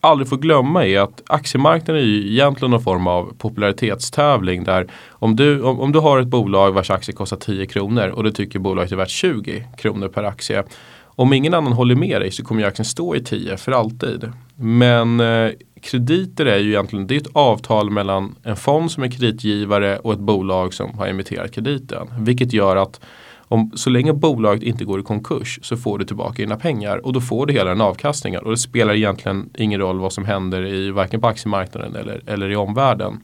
aldrig 0.00 0.28
får 0.28 0.36
glömma 0.36 0.86
är 0.86 1.00
att 1.00 1.22
aktiemarknaden 1.26 2.02
är 2.02 2.06
ju 2.06 2.32
egentligen 2.32 2.70
någon 2.70 2.82
form 2.82 3.06
av 3.06 3.34
popularitetstävling 3.38 4.64
där 4.64 4.86
om 5.08 5.36
du, 5.36 5.62
om, 5.62 5.80
om 5.80 5.92
du 5.92 5.98
har 5.98 6.18
ett 6.18 6.28
bolag 6.28 6.72
vars 6.72 6.90
aktie 6.90 7.14
kostar 7.14 7.36
10 7.36 7.66
kronor 7.66 8.08
och 8.08 8.24
du 8.24 8.30
tycker 8.30 8.58
bolaget 8.58 8.92
är 8.92 8.96
värt 8.96 9.10
20 9.10 9.66
kronor 9.78 10.08
per 10.08 10.24
aktie. 10.24 10.62
Om 11.04 11.32
ingen 11.32 11.54
annan 11.54 11.72
håller 11.72 11.94
med 11.94 12.20
dig 12.20 12.30
så 12.30 12.44
kommer 12.44 12.60
ju 12.60 12.66
aktien 12.66 12.84
stå 12.84 13.16
i 13.16 13.20
10 13.24 13.56
för 13.56 13.72
alltid. 13.72 14.32
Men 14.56 15.20
eh, 15.20 15.50
krediter 15.80 16.46
är 16.46 16.58
ju 16.58 16.70
egentligen 16.70 17.06
det 17.06 17.14
är 17.14 17.20
ett 17.20 17.36
avtal 17.36 17.90
mellan 17.90 18.34
en 18.42 18.56
fond 18.56 18.90
som 18.90 19.02
är 19.02 19.10
kreditgivare 19.10 19.98
och 19.98 20.12
ett 20.12 20.18
bolag 20.18 20.74
som 20.74 20.98
har 20.98 21.06
emitterat 21.06 21.52
krediten. 21.52 22.08
Vilket 22.18 22.52
gör 22.52 22.76
att 22.76 23.00
om, 23.48 23.72
så 23.74 23.90
länge 23.90 24.12
bolaget 24.12 24.62
inte 24.62 24.84
går 24.84 25.00
i 25.00 25.02
konkurs 25.02 25.58
så 25.62 25.76
får 25.76 25.98
du 25.98 26.04
tillbaka 26.04 26.42
dina 26.42 26.56
pengar 26.56 27.06
och 27.06 27.12
då 27.12 27.20
får 27.20 27.46
du 27.46 27.52
hela 27.52 27.70
den 27.70 27.80
avkastningen. 27.80 28.42
Och 28.42 28.50
det 28.50 28.56
spelar 28.56 28.94
egentligen 28.94 29.50
ingen 29.54 29.80
roll 29.80 29.98
vad 29.98 30.12
som 30.12 30.24
händer 30.24 30.66
i 30.66 30.90
varken 30.90 31.20
på 31.20 31.26
aktiemarknaden 31.26 31.96
eller, 31.96 32.22
eller 32.26 32.50
i 32.50 32.56
omvärlden. 32.56 33.20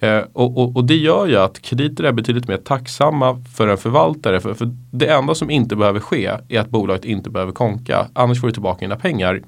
Eh, 0.00 0.22
och, 0.32 0.58
och, 0.58 0.76
och 0.76 0.84
det 0.84 0.96
gör 0.96 1.26
ju 1.26 1.36
att 1.36 1.62
krediter 1.62 2.04
är 2.04 2.12
betydligt 2.12 2.48
mer 2.48 2.56
tacksamma 2.56 3.44
för 3.56 3.68
en 3.68 3.78
förvaltare. 3.78 4.40
För, 4.40 4.54
för 4.54 4.68
det 4.90 5.06
enda 5.06 5.34
som 5.34 5.50
inte 5.50 5.76
behöver 5.76 6.00
ske 6.00 6.30
är 6.48 6.60
att 6.60 6.70
bolaget 6.70 7.04
inte 7.04 7.30
behöver 7.30 7.52
konka. 7.52 8.06
Annars 8.12 8.40
får 8.40 8.46
du 8.46 8.52
tillbaka 8.52 8.80
dina 8.80 8.96
pengar. 8.96 9.42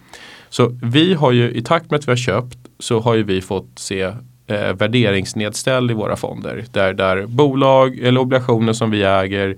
Så 0.49 0.79
vi 0.83 1.15
har 1.15 1.33
ju 1.33 1.51
i 1.51 1.63
takt 1.63 1.91
med 1.91 1.99
att 1.99 2.09
vi 2.09 2.11
har 2.11 2.17
köpt 2.17 2.59
så 2.79 3.01
har 3.01 3.15
ju 3.15 3.23
vi 3.23 3.41
fått 3.41 3.79
se 3.79 4.03
eh, 4.47 4.73
värderingsnedställ 4.73 5.91
i 5.91 5.95
våra 5.95 6.17
fonder. 6.17 6.65
Där, 6.73 6.93
där 6.93 7.27
bolag 7.27 7.99
eller 7.99 8.21
obligationer 8.21 8.73
som 8.73 8.91
vi 8.91 9.03
äger 9.03 9.57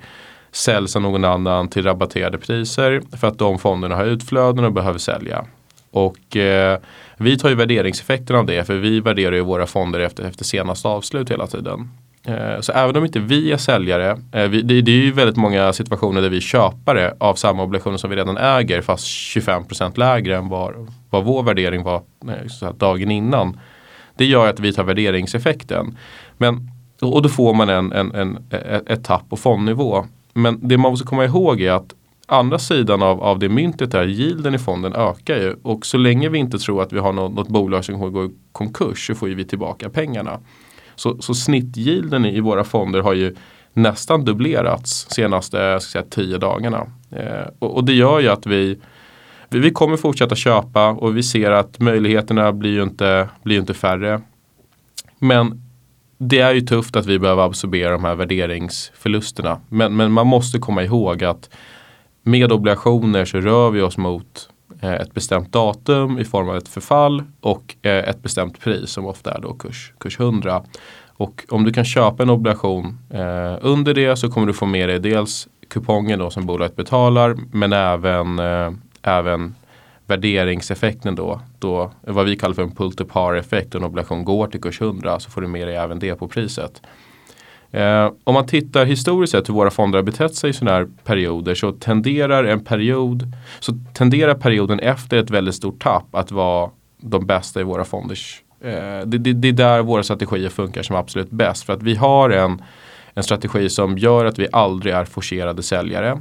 säljs 0.52 0.96
av 0.96 1.02
någon 1.02 1.24
annan 1.24 1.68
till 1.68 1.82
rabatterade 1.82 2.38
priser 2.38 3.02
för 3.20 3.28
att 3.28 3.38
de 3.38 3.58
fonderna 3.58 3.96
har 3.96 4.04
utflöden 4.04 4.64
och 4.64 4.72
behöver 4.72 4.98
sälja. 4.98 5.44
Och 5.90 6.36
eh, 6.36 6.78
vi 7.16 7.38
tar 7.38 7.48
ju 7.48 7.54
värderingseffekten 7.54 8.36
av 8.36 8.46
det 8.46 8.64
för 8.64 8.74
vi 8.74 9.00
värderar 9.00 9.34
ju 9.34 9.40
våra 9.40 9.66
fonder 9.66 10.00
efter, 10.00 10.24
efter 10.24 10.44
senaste 10.44 10.88
avslut 10.88 11.30
hela 11.30 11.46
tiden. 11.46 11.90
Eh, 12.28 12.60
så 12.60 12.72
även 12.72 12.96
om 12.96 13.04
inte 13.04 13.18
vi 13.18 13.52
är 13.52 13.56
säljare, 13.56 14.10
eh, 14.10 14.50
det, 14.50 14.74
är 14.74 14.88
ju 14.88 15.12
väldigt 15.12 15.36
många 15.36 15.72
situationer 15.72 16.22
där 16.22 16.28
vi 16.28 16.36
är 16.36 16.40
köpare 16.40 17.14
av 17.18 17.34
samma 17.34 17.62
obligationer 17.62 17.96
som 17.96 18.10
vi 18.10 18.16
redan 18.16 18.36
äger 18.36 18.82
fast 18.82 19.06
25% 19.06 19.98
lägre 19.98 20.36
än 20.36 20.48
vad, 20.48 20.88
vad 21.10 21.24
vår 21.24 21.42
värdering 21.42 21.82
var 21.82 22.02
eh, 22.28 22.72
dagen 22.72 23.10
innan. 23.10 23.60
Det 24.16 24.24
gör 24.24 24.48
att 24.48 24.60
vi 24.60 24.72
tar 24.72 24.84
värderingseffekten. 24.84 25.96
Men, 26.36 26.70
och 27.00 27.22
då 27.22 27.28
får 27.28 27.54
man 27.54 27.68
en, 27.68 27.92
en, 27.92 28.14
en, 28.14 28.38
ett, 28.86 29.04
tapp 29.04 29.30
på 29.30 29.36
fondnivå. 29.36 30.04
Men 30.32 30.68
det 30.68 30.78
man 30.78 30.90
måste 30.90 31.06
komma 31.06 31.24
ihåg 31.24 31.60
är 31.60 31.72
att 31.72 31.94
andra 32.26 32.58
sidan 32.58 33.02
av, 33.02 33.22
av 33.22 33.38
det 33.38 33.48
myntet 33.48 33.94
är 33.94 34.06
yielden 34.06 34.54
i 34.54 34.58
fonden 34.58 34.94
ökar 34.94 35.36
ju. 35.36 35.56
Och 35.62 35.86
så 35.86 35.96
länge 35.96 36.28
vi 36.28 36.38
inte 36.38 36.58
tror 36.58 36.82
att 36.82 36.92
vi 36.92 36.98
har 36.98 37.12
något, 37.12 37.34
något 37.34 37.48
bolag 37.48 37.84
som 37.84 38.12
går 38.12 38.26
i 38.26 38.30
konkurs 38.52 39.06
så 39.06 39.14
får 39.14 39.28
ju 39.28 39.34
vi 39.34 39.44
tillbaka 39.44 39.90
pengarna. 39.90 40.40
Så, 40.98 41.22
så 41.22 41.34
snittyielden 41.34 42.24
i, 42.24 42.40
våra 42.40 42.64
fonder 42.64 43.00
har 43.00 43.14
ju 43.14 43.34
nästan 43.72 44.24
dubblerats 44.24 45.06
senaste 45.10 45.80
ska 45.80 45.90
säga, 45.90 46.04
tio 46.10 46.38
dagarna. 46.38 46.86
Eh, 47.10 47.46
och, 47.58 47.76
och 47.76 47.84
det 47.84 47.92
gör 47.92 48.20
ju 48.20 48.28
att 48.28 48.46
vi 48.46 48.78
vi, 49.48 49.58
vi 49.58 49.70
kommer 49.70 49.96
fortsätta 49.96 50.34
köpa 50.34 50.88
och 50.88 51.16
vi 51.16 51.22
ser 51.22 51.50
att 51.50 51.80
möjligheterna 51.80 52.52
blir 52.52 52.70
ju 52.70 52.82
inte, 52.82 53.28
blir 53.42 53.58
inte 53.58 53.74
färre. 53.74 54.20
Men 55.18 55.62
det 56.18 56.38
är 56.38 56.54
ju 56.54 56.60
tufft 56.60 56.96
att 56.96 57.06
vi 57.06 57.18
behöver 57.18 57.42
absorbera 57.42 57.90
de 57.90 58.04
här 58.04 58.14
värderingsförlusterna. 58.14 59.60
Men, 59.68 59.96
men 59.96 60.12
man 60.12 60.26
måste 60.26 60.58
komma 60.58 60.82
ihåg 60.82 61.24
att 61.24 61.50
med 62.22 62.52
obligationer 62.52 63.24
så 63.24 63.40
rör 63.40 63.70
vi 63.70 63.80
oss 63.80 63.96
mot 63.96 64.48
Eh, 64.80 64.92
ett 64.92 65.14
bestämt 65.14 65.52
datum 65.52 66.18
i 66.18 66.24
form 66.24 66.48
av 66.48 66.56
ett 66.56 66.68
förfall 66.68 67.22
och 67.40 67.76
eh, 67.82 68.08
ett 68.08 68.22
bestämt 68.22 68.60
pris 68.60 68.90
som 68.90 69.06
ofta 69.06 69.34
är 69.34 69.40
då 69.40 69.54
kurs, 69.54 69.92
kurs 69.98 70.20
100. 70.20 70.62
Och 71.06 71.44
om 71.48 71.64
du 71.64 71.72
kan 71.72 71.84
köpa 71.84 72.22
en 72.22 72.30
obligation 72.30 72.98
eh, 73.10 73.56
under 73.60 73.94
det 73.94 74.16
så 74.16 74.30
kommer 74.30 74.46
du 74.46 74.52
få 74.52 74.66
med 74.66 74.88
dig 74.88 74.98
dels 74.98 75.48
kupongen 75.68 76.18
då 76.18 76.30
som 76.30 76.46
bolaget 76.46 76.76
betalar 76.76 77.36
men 77.52 77.72
även, 77.72 78.38
eh, 78.38 78.70
även 79.02 79.54
värderingseffekten 80.06 81.14
då, 81.14 81.40
då. 81.58 81.90
Vad 82.00 82.26
vi 82.26 82.36
kallar 82.36 82.54
för 82.54 82.62
en 82.62 82.74
pull 82.74 82.92
to 82.92 83.04
par 83.04 83.34
effekt. 83.34 83.74
En 83.74 83.84
obligation 83.84 84.24
går 84.24 84.46
till 84.46 84.60
kurs 84.60 84.80
100 84.80 85.20
så 85.20 85.30
får 85.30 85.40
du 85.40 85.48
med 85.48 85.68
dig 85.68 85.76
även 85.76 85.98
det 85.98 86.14
på 86.14 86.28
priset. 86.28 86.82
Eh, 87.72 88.12
om 88.24 88.34
man 88.34 88.46
tittar 88.46 88.84
historiskt 88.84 89.30
sett 89.30 89.48
hur 89.48 89.54
våra 89.54 89.70
fonder 89.70 89.98
har 89.98 90.04
betett 90.04 90.34
sig 90.34 90.50
i 90.50 90.52
sådana 90.52 90.76
här 90.76 90.88
perioder 91.04 91.54
så 91.54 91.72
tenderar 91.72 92.44
en 92.44 92.64
period 92.64 93.32
så 93.60 93.72
tenderar 93.94 94.34
perioden 94.34 94.80
efter 94.80 95.16
ett 95.16 95.30
väldigt 95.30 95.54
stort 95.54 95.82
tapp 95.82 96.14
att 96.14 96.32
vara 96.32 96.70
de 97.00 97.26
bästa 97.26 97.60
i 97.60 97.62
våra 97.62 97.84
fonders. 97.84 98.42
Eh, 98.60 99.00
det, 99.06 99.18
det, 99.18 99.32
det, 99.32 99.48
är 99.48 99.52
där 99.52 99.82
våra 99.82 100.02
strategier 100.02 100.48
funkar 100.48 100.82
som 100.82 100.96
absolut 100.96 101.30
bäst 101.30 101.64
för 101.64 101.72
att 101.72 101.82
vi 101.82 101.94
har 101.94 102.30
en, 102.30 102.62
en 103.14 103.22
strategi 103.22 103.68
som 103.68 103.98
gör 103.98 104.24
att 104.24 104.38
vi 104.38 104.48
aldrig 104.52 104.94
är 104.94 105.04
forcerade 105.04 105.62
säljare. 105.62 106.18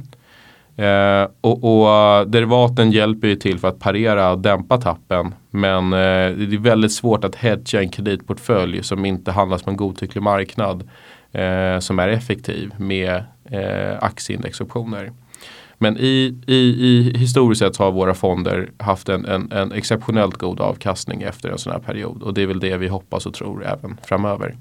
Eh, 0.78 1.28
och, 1.40 1.64
och 1.64 1.90
eh, 1.90 2.24
derivaten 2.24 2.92
hjälper 2.92 3.28
ju 3.28 3.36
till 3.36 3.58
för 3.58 3.68
att 3.68 3.78
parera 3.78 4.30
och 4.30 4.38
dämpa 4.38 4.78
tappen. 4.78 5.34
Men 5.50 5.92
eh, 5.92 6.36
det 6.36 6.54
är 6.54 6.58
väldigt 6.58 6.92
svårt 6.92 7.24
att 7.24 7.34
hedga 7.34 7.80
en 7.80 7.88
kreditportfölj 7.88 8.82
som 8.82 9.04
inte 9.04 9.32
handlas 9.32 9.62
på 9.62 9.70
en 9.70 9.76
godtycklig 9.76 10.22
marknad 10.22 10.88
eh, 11.32 11.78
som 11.78 11.98
är 11.98 12.08
effektiv 12.08 12.72
med 12.76 13.22
eh, 13.44 13.96
aktieindexoptioner. 14.00 15.12
Men 15.78 15.96
i, 15.96 16.34
i, 16.46 16.56
i 16.56 17.18
historiskt 17.18 17.58
sett 17.58 17.76
har 17.76 17.92
våra 17.92 18.14
fonder 18.14 18.70
haft 18.78 19.08
en, 19.08 19.24
en, 19.24 19.52
en, 19.52 19.72
exceptionellt 19.72 20.36
god 20.36 20.60
avkastning 20.60 21.22
efter 21.22 21.48
en 21.48 21.58
sån 21.58 21.72
här 21.72 21.80
period 21.80 22.22
och 22.22 22.34
det 22.34 22.42
är 22.42 22.46
väl 22.46 22.60
det 22.60 22.76
vi 22.76 22.88
hoppas 22.88 23.26
och 23.26 23.34
tror 23.34 23.66
även 23.66 23.96
framöver. 24.04 24.56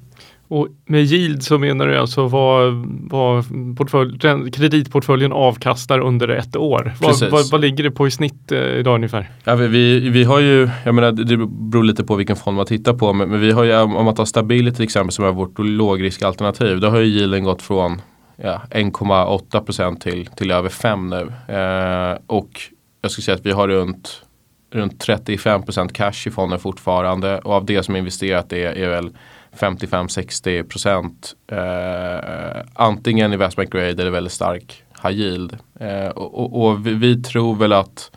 Och 0.49 0.67
med 0.85 1.03
yield 1.03 1.43
så 1.43 1.57
menar 1.57 1.87
du 1.87 1.97
alltså 1.97 2.27
vad, 2.27 2.73
vad 3.11 3.45
portfölj, 3.77 4.19
kreditportföljen 4.51 5.31
avkastar 5.31 5.99
under 5.99 6.27
ett 6.27 6.55
år? 6.55 6.93
Vad, 7.01 7.31
vad, 7.31 7.51
vad, 7.51 7.61
ligger 7.61 7.83
det 7.83 7.91
på 7.91 8.07
i 8.07 8.11
snitt 8.11 8.51
eh, 8.51 8.59
idag 8.59 8.95
ungefär? 8.95 9.29
Ja, 9.43 9.55
vi, 9.55 10.09
vi 10.09 10.23
har 10.23 10.39
ju, 10.39 10.69
jag 10.85 10.95
menar 10.95 11.11
det 11.11 11.37
beror 11.47 11.83
lite 11.83 12.03
på 12.03 12.15
vilken 12.15 12.35
fond 12.35 12.57
man 12.57 12.65
tittar 12.65 12.93
på, 12.93 13.13
men, 13.13 13.29
men 13.29 13.39
vi 13.39 13.51
har 13.51 13.63
ju 13.63 13.75
om 13.75 14.05
man 14.05 14.15
tar 14.15 14.25
Stability 14.25 14.75
till 14.75 14.83
exempel 14.83 15.11
som 15.11 15.25
är 15.25 15.31
vårt 15.31 15.59
lågriskalternativ, 15.59 16.79
då 16.79 16.89
har 16.89 16.99
ju 16.99 17.05
yielden 17.05 17.43
gått 17.43 17.61
från 17.61 18.01
ja, 18.35 18.61
1,8 18.71 19.99
till, 19.99 20.25
till 20.25 20.51
över 20.51 20.69
5 20.69 21.09
nu. 21.09 21.53
Eh, 21.55 22.17
och 22.27 22.61
jag 23.01 23.11
skulle 23.11 23.23
säga 23.23 23.35
att 23.35 23.45
vi 23.45 23.51
har 23.51 23.67
runt 23.67 24.23
runt 24.71 25.07
35% 25.07 25.89
cash 25.93 26.27
i 26.27 26.31
fonden 26.31 26.59
fortfarande 26.59 27.39
och 27.39 27.53
av 27.53 27.65
det 27.65 27.83
som 27.83 27.95
är 27.95 27.99
investerat 27.99 28.53
är, 28.53 28.71
är 28.71 28.89
väl 28.89 29.09
55-60 29.57 30.63
procent 30.63 31.35
eh, 31.51 32.61
antingen 32.73 33.33
investment 33.33 33.69
grade 33.69 34.01
eller 34.01 34.09
väldigt 34.09 34.33
stark 34.33 34.83
high 35.03 35.19
yield. 35.19 35.57
Eh, 35.79 36.07
och, 36.07 36.39
och, 36.39 36.65
och 36.65 36.87
vi, 36.87 36.93
vi, 36.93 37.21
tror 37.21 37.55
väl 37.55 37.73
att 37.73 38.11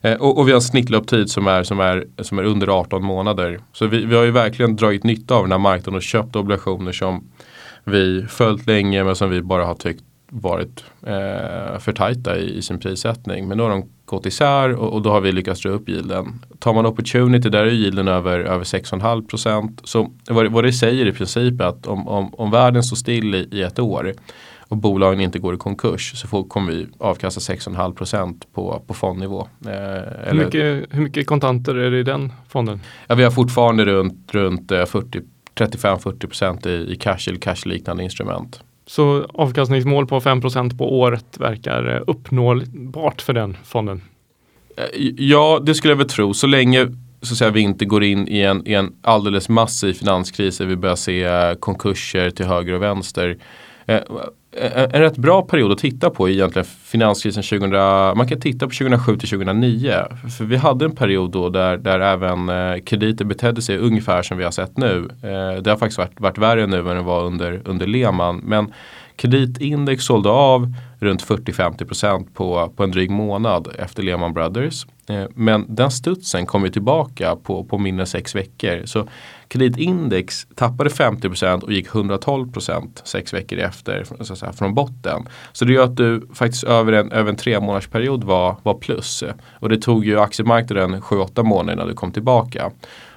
eh, 0.00 0.14
och, 0.14 0.38
och, 0.38 0.48
vi 0.48 0.52
har 0.52 0.56
en 0.56 0.62
snittlöptid 0.62 1.30
som 1.30 1.46
är, 1.46 1.62
som, 1.62 1.80
är, 1.80 2.06
som 2.18 2.38
är 2.38 2.44
under 2.44 2.68
18 2.80 3.04
månader. 3.04 3.60
Så 3.72 3.86
vi, 3.86 4.04
vi 4.04 4.16
har 4.16 4.24
ju 4.24 4.30
verkligen 4.30 4.76
dragit 4.76 5.04
nytta 5.04 5.34
av 5.34 5.42
den 5.42 5.52
här 5.52 5.58
marknaden 5.58 5.94
och 5.94 6.02
köpt 6.02 6.36
obligationer 6.36 6.92
som 6.92 7.24
vi 7.84 8.26
följt 8.28 8.66
länge 8.66 9.04
men 9.04 9.16
som 9.16 9.30
vi 9.30 9.42
bara 9.42 9.64
har 9.64 9.74
tyckt 9.74 10.04
varit 10.34 10.84
eh, 11.02 11.78
för 11.78 11.92
tajta 11.92 12.38
i, 12.38 12.58
i, 12.58 12.62
sin 12.62 12.80
prissättning. 12.80 13.48
Men 13.48 13.56
nu 13.56 13.62
har 13.62 13.70
de 13.70 13.88
gått 14.04 14.26
isär 14.26 14.72
och, 14.72 14.92
och 14.92 15.02
då 15.02 15.10
har 15.10 15.20
vi 15.20 15.32
lyckats 15.32 15.62
dra 15.62 15.70
upp 15.70 15.88
yielden. 15.88 16.40
Tar 16.58 16.74
man 16.74 16.86
opportunity 16.86 17.48
där 17.48 17.64
är 17.64 17.70
yielden 17.70 18.08
över, 18.08 18.38
över 18.38 18.64
6,5 18.64 19.28
procent. 19.28 19.80
Så 19.84 20.10
vad, 20.30 20.52
vad 20.52 20.64
det 20.64 20.72
säger 20.72 21.06
i 21.06 21.12
princip 21.12 21.60
är 21.60 21.64
att 21.64 21.86
om, 21.86 22.08
om, 22.08 22.34
om 22.34 22.50
världen 22.50 22.82
står 22.82 22.96
still 22.96 23.34
i, 23.34 23.48
i 23.52 23.62
ett 23.62 23.78
år 23.78 24.12
och 24.58 24.76
bolagen 24.76 25.20
inte 25.20 25.38
går 25.38 25.54
i 25.54 25.58
konkurs 25.58 26.12
så 26.14 26.28
får, 26.28 26.44
kommer 26.44 26.72
vi 26.72 26.86
avkasta 26.98 27.54
6,5 27.54 27.94
procent 27.94 28.52
på, 28.52 28.82
på 28.86 28.94
fondnivå. 28.94 29.48
Eh, 29.66 30.30
hur, 30.30 30.44
mycket, 30.44 30.86
hur 30.90 31.02
mycket 31.02 31.26
kontanter 31.26 31.74
är 31.74 31.90
det 31.90 31.98
i 31.98 32.02
den 32.02 32.32
fonden? 32.48 32.80
Ja, 33.06 33.14
vi 33.14 33.24
har 33.24 33.30
fortfarande 33.30 33.84
runt, 33.84 34.34
runt 34.34 34.68
40 34.68 35.18
eh, 35.18 35.22
35-40 35.54 36.26
procent 36.26 36.66
i, 36.66 36.70
i 36.70 36.96
cash 36.96 37.28
eller 37.28 37.38
cash-liknande 37.38 38.02
instrument. 38.02 38.62
Så 38.86 39.26
avkastningsmål 39.34 40.06
på 40.06 40.20
5% 40.20 40.78
på 40.78 41.00
året 41.00 41.26
verkar 41.38 41.96
eh, 41.96 42.02
uppnåbart 42.06 43.22
för 43.22 43.32
den 43.32 43.56
fonden? 43.64 44.02
Eh, 44.76 44.84
ja, 45.16 45.60
det 45.62 45.74
skulle 45.74 45.92
jag 45.92 45.98
väl 45.98 46.08
tro. 46.08 46.34
Så 46.34 46.46
länge 46.46 46.88
så 47.22 47.34
att 47.34 47.38
säga, 47.38 47.50
vi 47.50 47.60
inte 47.60 47.84
går 47.84 48.04
in 48.04 48.28
i 48.28 48.40
en, 48.40 48.68
i 48.68 48.74
en 48.74 48.92
alldeles 49.02 49.48
massiv 49.48 49.92
finanskris 49.92 50.58
där 50.58 50.66
vi 50.66 50.76
börjar 50.76 50.96
se 50.96 51.22
eh, 51.22 51.54
konkurser 51.54 52.30
till 52.30 52.46
höger 52.46 52.72
och 52.72 52.82
vänster. 52.82 53.36
Eh, 53.92 54.72
eh, 54.72 54.82
en 54.82 55.00
rätt 55.00 55.16
bra 55.16 55.42
period 55.42 55.72
att 55.72 55.78
titta 55.78 56.10
på 56.10 56.28
är 56.28 56.32
egentligen 56.32 56.66
finanskrisen 56.84 57.42
2000, 57.42 57.70
man 58.16 58.28
kan 58.28 58.40
titta 58.40 58.66
på 58.66 58.74
2007 58.74 59.16
till 59.16 59.28
2009. 59.28 59.92
För 60.38 60.44
vi 60.44 60.56
hade 60.56 60.84
en 60.84 60.94
period 60.94 61.30
då 61.30 61.48
där, 61.48 61.76
där 61.76 62.00
även 62.00 62.48
eh, 62.48 62.82
krediter 62.82 63.24
betedde 63.24 63.62
sig 63.62 63.78
ungefär 63.78 64.22
som 64.22 64.38
vi 64.38 64.44
har 64.44 64.50
sett 64.50 64.76
nu. 64.76 65.08
det 65.62 65.70
har 65.70 65.76
faktiskt 65.76 65.98
varit, 65.98 66.20
varit 66.20 66.38
värre 66.38 66.66
nu 66.66 66.78
än 66.78 66.96
det 66.96 67.02
var 67.02 67.24
under, 67.24 67.60
under 67.64 67.86
Lehman. 67.86 68.36
Men 68.36 68.72
Kreditindex 69.16 70.04
sålde 70.04 70.28
av 70.28 70.74
runt 70.98 71.24
40-50% 71.24 72.26
på, 72.34 72.72
på 72.76 72.84
en 72.84 72.90
dryg 72.90 73.10
månad 73.10 73.68
efter 73.78 74.02
Lehman 74.02 74.34
Brothers. 74.34 74.86
Eh, 75.08 75.24
men 75.34 75.66
den 75.68 75.90
studsen 75.90 76.46
kom 76.46 76.64
ju 76.64 76.70
tillbaka 76.70 77.36
på, 77.36 77.64
på 77.64 77.78
mindre 77.78 78.02
än 78.02 78.06
sex 78.06 78.34
veckor. 78.34 78.82
Så 78.84 79.08
kreditindex 79.48 80.46
tappade 80.54 80.90
50% 80.90 81.62
och 81.62 81.72
gick 81.72 81.88
112% 81.88 83.00
sex 83.04 83.34
veckor 83.34 83.58
efter 83.58 84.04
så 84.20 84.32
att 84.32 84.38
säga, 84.38 84.52
från 84.52 84.74
botten. 84.74 85.28
Så 85.52 85.64
det 85.64 85.72
gör 85.72 85.84
att 85.84 85.96
du 85.96 86.28
faktiskt 86.34 86.64
över 86.64 86.92
en, 86.92 87.12
över 87.12 87.30
en 87.30 87.36
tre 87.36 87.60
månaders 87.60 87.88
period 87.88 88.24
var, 88.24 88.56
var 88.62 88.74
plus. 88.74 89.24
Och 89.52 89.68
det 89.68 89.78
tog 89.78 90.04
ju 90.04 90.20
aktiemarknaden 90.20 91.00
7-8 91.00 91.42
månader 91.42 91.72
innan 91.72 91.88
du 91.88 91.94
kom 91.94 92.12
tillbaka. 92.12 92.70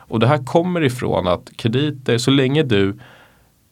Och 0.08 0.20
det 0.20 0.28
här 0.28 0.46
kommer 0.46 0.84
ifrån 0.84 1.28
att 1.28 1.50
krediter, 1.58 2.18
så 2.18 2.32
länge 2.32 2.64
du 2.64 3.00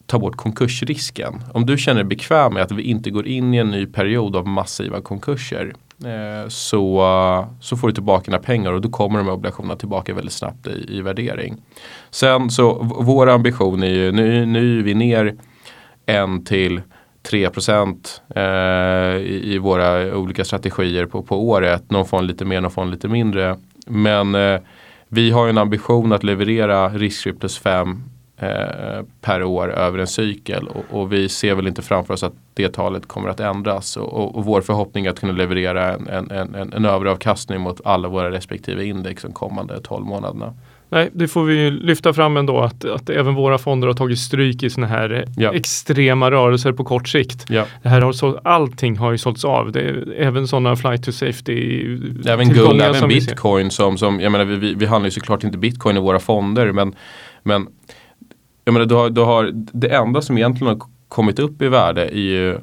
ta 0.06 0.18
bort 0.18 0.36
konkursrisken. 0.36 1.42
Om 1.52 1.66
du 1.66 1.78
känner 1.78 2.00
dig 2.00 2.08
bekväm 2.08 2.54
med 2.54 2.62
att 2.62 2.72
vi 2.72 2.82
inte 2.82 3.10
går 3.10 3.26
in 3.26 3.54
i 3.54 3.56
en 3.56 3.70
ny 3.70 3.86
period 3.86 4.36
av 4.36 4.48
massiva 4.48 5.00
konkurser 5.00 5.74
eh, 6.04 6.48
så, 6.48 7.46
så 7.60 7.76
får 7.76 7.88
du 7.88 7.94
tillbaka 7.94 8.24
dina 8.24 8.38
pengar 8.38 8.72
och 8.72 8.80
då 8.80 8.88
kommer 8.88 9.18
de 9.18 9.26
här 9.26 9.34
obligationerna 9.34 9.76
tillbaka 9.76 10.14
väldigt 10.14 10.32
snabbt 10.32 10.66
i, 10.66 10.86
i 10.88 11.00
värdering. 11.00 11.56
Sen 12.10 12.50
så 12.50 12.72
vår 13.00 13.28
ambition 13.28 13.82
är 13.82 13.88
ju, 13.88 14.12
nu, 14.12 14.46
nu 14.46 14.78
är 14.78 14.82
vi 14.82 14.94
ner 14.94 15.34
en 16.06 16.44
till 16.44 16.80
3 17.22 17.44
eh, 17.44 18.42
i, 19.16 19.54
i, 19.54 19.58
våra 19.58 20.16
olika 20.16 20.44
strategier 20.44 21.06
på, 21.06 21.22
på 21.22 21.48
året. 21.48 21.90
Någon 21.90 22.06
fond 22.06 22.26
lite 22.26 22.44
mer, 22.44 22.60
någon 22.60 22.70
fond 22.70 22.90
lite 22.90 23.08
mindre. 23.08 23.56
Men 23.86 24.34
eh, 24.34 24.60
vi 25.08 25.30
har 25.30 25.48
en 25.48 25.58
ambition 25.58 26.12
att 26.12 26.24
leverera 26.24 26.88
riskfri 26.88 27.32
plus 27.32 27.58
5 27.58 28.02
per 29.20 29.42
år 29.42 29.72
över 29.72 29.98
en 29.98 30.06
cykel 30.06 30.68
och, 30.68 31.00
och, 31.00 31.12
vi 31.12 31.28
ser 31.28 31.54
väl 31.54 31.66
inte 31.66 31.82
framför 31.82 32.14
oss 32.14 32.22
att 32.22 32.32
det 32.54 32.68
talet 32.68 33.06
kommer 33.06 33.28
att 33.28 33.40
ändras 33.40 33.96
och, 33.96 34.12
och, 34.12 34.36
och 34.36 34.44
vår 34.44 34.60
förhoppning 34.60 35.06
är 35.06 35.10
att 35.10 35.20
kunna 35.20 35.32
leverera 35.32 35.94
en, 35.94 36.08
en, 36.08 36.54
en, 36.54 36.72
en 36.72 36.84
överavkastning 36.84 37.60
mot 37.60 37.80
alla 37.84 38.08
våra 38.08 38.30
respektive 38.30 38.84
index 38.84 39.22
de 39.22 39.32
kommande 39.32 39.80
12 39.80 40.06
månaderna. 40.06 40.54
Nej, 40.88 41.10
det 41.12 41.28
får 41.28 41.44
vi 41.44 41.70
lyfta 41.70 42.12
fram 42.12 42.36
ändå 42.36 42.60
att, 42.60 42.84
att 42.84 43.10
även 43.10 43.34
våra 43.34 43.58
fonder 43.58 43.88
har 43.88 43.94
tagit 43.94 44.18
stryk 44.18 44.62
i 44.62 44.70
sådana 44.70 44.86
här 44.92 45.24
ja. 45.36 45.54
extrema 45.54 46.30
rörelser 46.30 46.72
på 46.72 46.84
kort 46.84 47.08
sikt. 47.08 47.44
Ja. 47.48 47.64
Det 47.82 47.88
här 47.88 48.00
har 48.00 48.12
så, 48.12 48.40
allting 48.44 48.96
har 48.96 49.12
ju 49.12 49.18
sålts 49.18 49.44
av. 49.44 49.72
Det 49.72 49.80
är, 49.80 50.14
även 50.18 50.48
sådana 50.48 50.76
flight 50.76 51.04
to 51.04 51.12
safety. 51.12 51.82
Även 52.26 52.48
guld, 52.48 52.82
även 52.82 53.08
bitcoin 53.08 53.70
som, 53.70 53.98
som 53.98 54.20
jag 54.20 54.32
menar 54.32 54.44
vi, 54.44 54.56
vi, 54.56 54.74
vi 54.74 54.86
handlar 54.86 55.06
ju 55.06 55.10
såklart 55.10 55.44
inte 55.44 55.58
bitcoin 55.58 55.96
i 55.96 56.00
våra 56.00 56.18
fonder 56.18 56.72
men, 56.72 56.94
men 57.42 57.66
jag 58.64 58.72
menar, 58.72 58.86
du 58.86 58.94
har, 58.94 59.10
du 59.10 59.20
har, 59.20 59.50
det 59.54 59.88
enda 59.88 60.22
som 60.22 60.38
egentligen 60.38 60.68
har 60.68 60.86
kommit 61.08 61.38
upp 61.38 61.62
i 61.62 61.68
värde 61.68 62.02
är 62.02 62.18
ju 62.18 62.58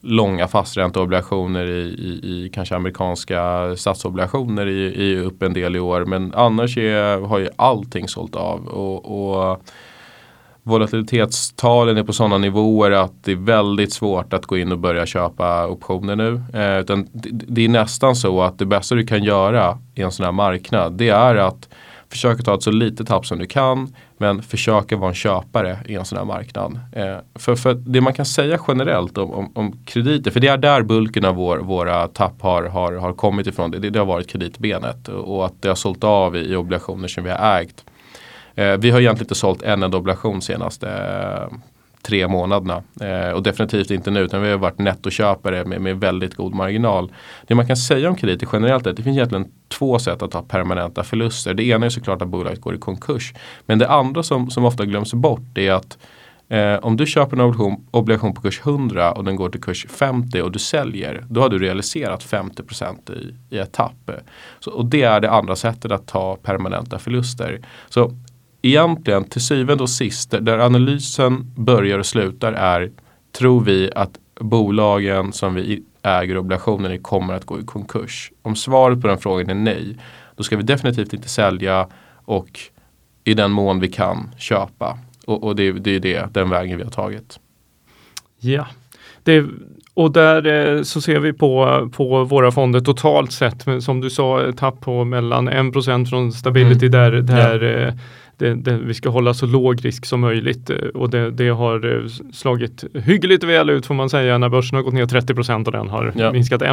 långa 0.00 0.48
fastränteobligationer 0.48 1.66
i, 1.66 1.80
i, 1.80 2.20
i, 2.22 2.50
kanske 2.54 2.76
amerikanska 2.76 3.76
statsobligationer 3.76 4.66
i, 4.66 5.04
i 5.04 5.16
upp 5.18 5.42
en 5.42 5.52
del 5.52 5.76
i 5.76 5.80
år. 5.80 6.04
Men 6.04 6.34
annars 6.34 6.78
är, 6.78 7.20
har 7.20 7.38
ju 7.38 7.48
allting 7.56 8.08
sålt 8.08 8.36
av. 8.36 8.66
Och, 8.66 9.40
och 9.40 9.62
volatilitetstalen 10.62 11.96
är 11.96 12.02
på 12.02 12.12
sådana 12.12 12.38
nivåer 12.38 12.90
att 12.90 13.24
det 13.24 13.32
är 13.32 13.36
väldigt 13.36 13.92
svårt 13.92 14.32
att 14.32 14.46
gå 14.46 14.58
in 14.58 14.72
och 14.72 14.78
börja 14.78 15.06
köpa 15.06 15.66
optioner 15.66 16.16
nu. 16.16 16.42
Eh, 16.54 16.80
utan 16.80 17.08
det, 17.12 17.30
det, 17.32 17.64
är 17.64 17.68
nästan 17.68 18.16
så 18.16 18.42
att 18.42 18.58
det 18.58 18.66
bästa 18.66 18.94
du 18.94 19.06
kan 19.06 19.24
göra 19.24 19.78
i 19.94 20.02
en 20.02 20.12
sån 20.12 20.24
här 20.24 20.32
marknad 20.32 20.92
det 20.92 21.08
är 21.08 21.36
att 21.36 21.68
försöka 22.10 22.42
ta 22.42 22.54
ett 22.54 22.62
så 22.62 22.70
litet 22.70 23.06
tapp 23.06 23.26
som 23.26 23.38
du 23.38 23.46
kan 23.46 23.94
men 24.18 24.42
försöka 24.42 24.96
vara 24.96 25.08
en 25.08 25.14
köpare 25.14 25.78
i 25.86 25.94
en 25.94 26.04
sån 26.04 26.18
här 26.18 26.24
marknad. 26.24 26.80
Eh, 26.92 27.16
för, 27.34 27.56
för 27.56 27.74
det 27.74 28.00
man 28.00 28.12
kan 28.12 28.26
säga 28.26 28.58
generellt 28.68 29.18
om, 29.18 29.30
om, 29.30 29.52
om, 29.54 29.84
krediter, 29.84 30.30
för 30.30 30.40
det 30.40 30.48
är 30.48 30.56
där 30.56 30.82
bulken 30.82 31.24
av 31.24 31.34
vår, 31.34 31.58
våra 31.58 32.08
tapp 32.08 32.42
har, 32.42 32.62
har, 32.62 32.92
har 32.92 33.12
kommit 33.12 33.46
ifrån. 33.46 33.70
Det, 33.70 33.90
det 33.90 33.98
har 33.98 34.06
varit 34.06 34.28
kreditbenet 34.28 35.08
och, 35.08 35.36
och 35.36 35.46
att 35.46 35.62
det 35.62 35.68
har 35.68 35.74
sålt 35.74 36.04
av 36.04 36.36
i, 36.36 36.52
i 36.52 36.56
obligationer 36.56 37.08
som 37.08 37.24
vi 37.24 37.30
har 37.30 37.60
ägt. 37.60 37.84
Eh, 38.54 38.76
vi 38.76 38.90
har 38.90 39.00
egentligen 39.00 39.24
inte 39.24 39.34
sålt 39.34 39.62
en 39.62 39.82
enda 39.82 39.98
obligation 39.98 40.42
senaste 40.42 40.88
eh, 40.88 41.56
tre 42.06 42.28
månaderna. 42.28 42.82
Eh, 43.00 43.30
och 43.30 43.42
definitivt 43.42 43.90
inte 43.90 44.10
nu 44.10 44.20
utan 44.20 44.42
vi 44.42 44.50
har 44.50 44.58
varit 44.58 44.78
nettoköpare 44.78 45.64
med, 45.64 45.80
med 45.80 46.00
väldigt 46.00 46.34
god 46.34 46.54
marginal. 46.54 47.12
Det 47.46 47.54
man 47.54 47.66
kan 47.66 47.76
säga 47.76 48.08
om 48.08 48.16
krediter 48.16 48.48
generellt 48.52 48.86
är 48.86 48.90
att 48.90 48.96
det 48.96 49.02
finns 49.02 49.16
egentligen 49.16 49.46
två 49.68 49.98
sätt 49.98 50.22
att 50.22 50.30
ta 50.30 50.42
permanenta 50.42 51.04
förluster. 51.04 51.54
Det 51.54 51.64
ena 51.64 51.86
är 51.86 51.90
såklart 51.90 52.22
att 52.22 52.28
bolaget 52.28 52.60
går 52.60 52.74
i 52.74 52.78
konkurs. 52.78 53.34
Men 53.66 53.78
det 53.78 53.88
andra 53.88 54.22
som, 54.22 54.50
som 54.50 54.64
ofta 54.64 54.84
glöms 54.84 55.14
bort 55.14 55.58
är 55.58 55.72
att 55.72 55.98
Eh, 56.48 56.74
om 56.74 56.96
du 56.96 57.06
köper 57.06 57.36
en 57.36 57.40
obligation, 57.40 57.86
obligation, 57.90 58.34
på 58.34 58.40
kurs 58.40 58.60
100 58.60 59.12
och 59.12 59.24
den 59.24 59.36
går 59.36 59.48
till 59.48 59.60
kurs 59.60 59.86
50 59.88 60.42
och 60.42 60.52
du 60.52 60.58
säljer, 60.58 61.24
då 61.30 61.40
har 61.40 61.48
du 61.48 61.58
realiserat 61.58 62.24
50% 62.24 63.12
i, 63.12 63.34
i 63.56 63.58
ett 63.58 63.72
tapp. 63.72 64.10
Så, 64.60 64.70
och 64.70 64.86
det 64.86 65.02
är 65.02 65.20
det 65.20 65.30
andra 65.30 65.56
sättet 65.56 65.92
att 65.92 66.06
ta 66.06 66.36
permanenta 66.36 66.98
förluster. 66.98 67.60
Så 67.88 68.12
egentligen 68.68 69.24
till 69.24 69.40
syvende 69.40 69.82
och 69.82 69.90
sist, 69.90 70.30
där 70.30 70.58
analysen 70.58 71.52
börjar 71.56 71.98
och 71.98 72.06
slutar 72.06 72.52
är, 72.52 72.90
tror 73.32 73.60
vi 73.60 73.90
att 73.94 74.18
bolagen 74.40 75.32
som 75.32 75.54
vi 75.54 75.82
äger 76.02 76.38
obligationer 76.38 76.92
i 76.92 76.98
kommer 76.98 77.34
att 77.34 77.44
gå 77.44 77.60
i 77.60 77.64
konkurs? 77.64 78.32
Om 78.42 78.56
svaret 78.56 79.02
på 79.02 79.08
den 79.08 79.18
frågan 79.18 79.50
är 79.50 79.54
nej, 79.54 79.96
då 80.36 80.42
ska 80.42 80.56
vi 80.56 80.62
definitivt 80.62 81.12
inte 81.12 81.28
sälja 81.28 81.88
och 82.24 82.60
i 83.24 83.34
den 83.34 83.50
mån 83.50 83.80
vi 83.80 83.88
kan 83.88 84.30
köpa. 84.38 84.98
Och, 85.26 85.44
och 85.44 85.56
det, 85.56 85.72
det 85.72 85.90
är 85.90 86.00
det, 86.00 86.34
den 86.34 86.50
vägen 86.50 86.78
vi 86.78 86.84
har 86.84 86.90
tagit. 86.90 87.40
Ja, 88.40 88.66
det, 89.22 89.44
och 89.94 90.12
där 90.12 90.46
eh, 90.46 90.82
så 90.82 91.00
ser 91.00 91.18
vi 91.18 91.32
på, 91.32 91.88
på 91.92 92.24
våra 92.24 92.50
fonder 92.50 92.80
totalt 92.80 93.32
sett, 93.32 93.64
som 93.80 94.00
du 94.00 94.10
sa, 94.10 94.52
tapp 94.56 94.80
på 94.80 95.04
mellan 95.04 95.48
1% 95.48 96.06
från 96.06 96.32
stability 96.32 96.86
mm. 96.86 96.90
där, 96.90 97.12
där 97.12 97.60
ja. 97.60 97.92
Det, 98.38 98.54
det, 98.54 98.78
vi 98.78 98.94
ska 98.94 99.08
hålla 99.08 99.34
så 99.34 99.46
låg 99.46 99.84
risk 99.84 100.06
som 100.06 100.20
möjligt 100.20 100.70
eh, 100.70 100.76
och 100.76 101.10
det, 101.10 101.30
det, 101.30 101.48
har 101.48 101.96
eh, 101.96 102.06
slagit 102.32 102.84
hyggligt 102.94 103.44
väl 103.44 103.70
ut 103.70 103.86
får 103.86 103.94
man 103.94 104.10
säga 104.10 104.38
när 104.38 104.48
börsen 104.48 104.76
har 104.76 104.82
gått 104.82 104.94
ner 104.94 105.06
30% 105.06 105.66
och 105.66 105.72
den 105.72 105.88
har 105.88 106.12
ja. 106.16 106.32
minskat 106.32 106.62
1 106.62 106.70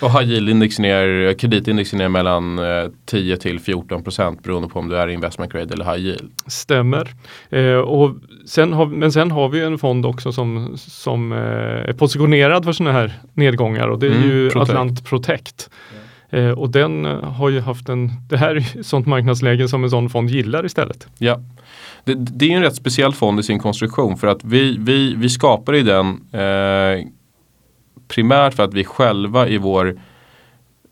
Och 0.00 0.10
high 0.10 0.32
yield-index 0.32 0.80
ner, 0.80 1.34
kreditindex 1.34 1.92
ner 1.92 2.08
mellan 2.08 2.60
10 3.06 3.32
eh, 3.32 3.38
till 3.38 3.58
14% 3.58 4.42
beroende 4.42 4.68
på 4.68 4.78
om 4.78 4.88
du 4.88 4.96
är 4.96 5.08
investment 5.08 5.52
grade 5.52 5.74
eller 5.74 5.84
high 5.84 6.06
yield. 6.06 6.30
Stämmer. 6.46 7.08
Eh, 7.50 7.74
och 7.74 8.16
sen 8.46 8.72
har, 8.72 8.86
men 8.86 9.12
sen 9.12 9.30
har 9.30 9.48
vi 9.48 9.60
en 9.60 9.78
fond 9.78 10.06
också 10.06 10.32
som, 10.32 10.76
som 10.76 11.32
eh, 11.32 11.38
är 11.38 11.92
positionerad 11.92 12.64
för 12.64 12.72
sådana 12.72 12.92
här 12.92 13.12
nedgångar 13.34 13.88
och 13.88 13.98
det 13.98 14.06
är 14.06 14.10
mm, 14.10 14.30
ju 14.30 14.50
Protect. 14.50 14.70
Atlant 14.70 15.04
Protect. 15.04 15.70
Ja. 15.70 15.99
Eh, 16.30 16.50
och 16.50 16.70
den 16.70 17.06
eh, 17.06 17.22
har 17.22 17.48
ju 17.48 17.60
haft 17.60 17.88
en, 17.88 18.10
det 18.28 18.36
här 18.36 18.56
är 18.56 18.82
sånt 18.82 19.06
marknadsläge 19.06 19.68
som 19.68 19.84
en 19.84 19.90
sån 19.90 20.10
fond 20.10 20.30
gillar 20.30 20.66
istället. 20.66 21.08
Ja, 21.18 21.40
det, 22.04 22.14
det 22.14 22.52
är 22.52 22.56
en 22.56 22.62
rätt 22.62 22.76
speciell 22.76 23.12
fond 23.12 23.40
i 23.40 23.42
sin 23.42 23.58
konstruktion 23.58 24.16
för 24.16 24.26
att 24.26 24.44
vi, 24.44 24.76
vi, 24.78 25.14
vi 25.14 25.28
skapar 25.28 25.74
i 25.74 25.82
den 25.82 26.06
eh, 26.32 27.06
primärt 28.08 28.54
för 28.54 28.62
att 28.62 28.74
vi 28.74 28.84
själva 28.84 29.48
i 29.48 29.58
vår 29.58 30.00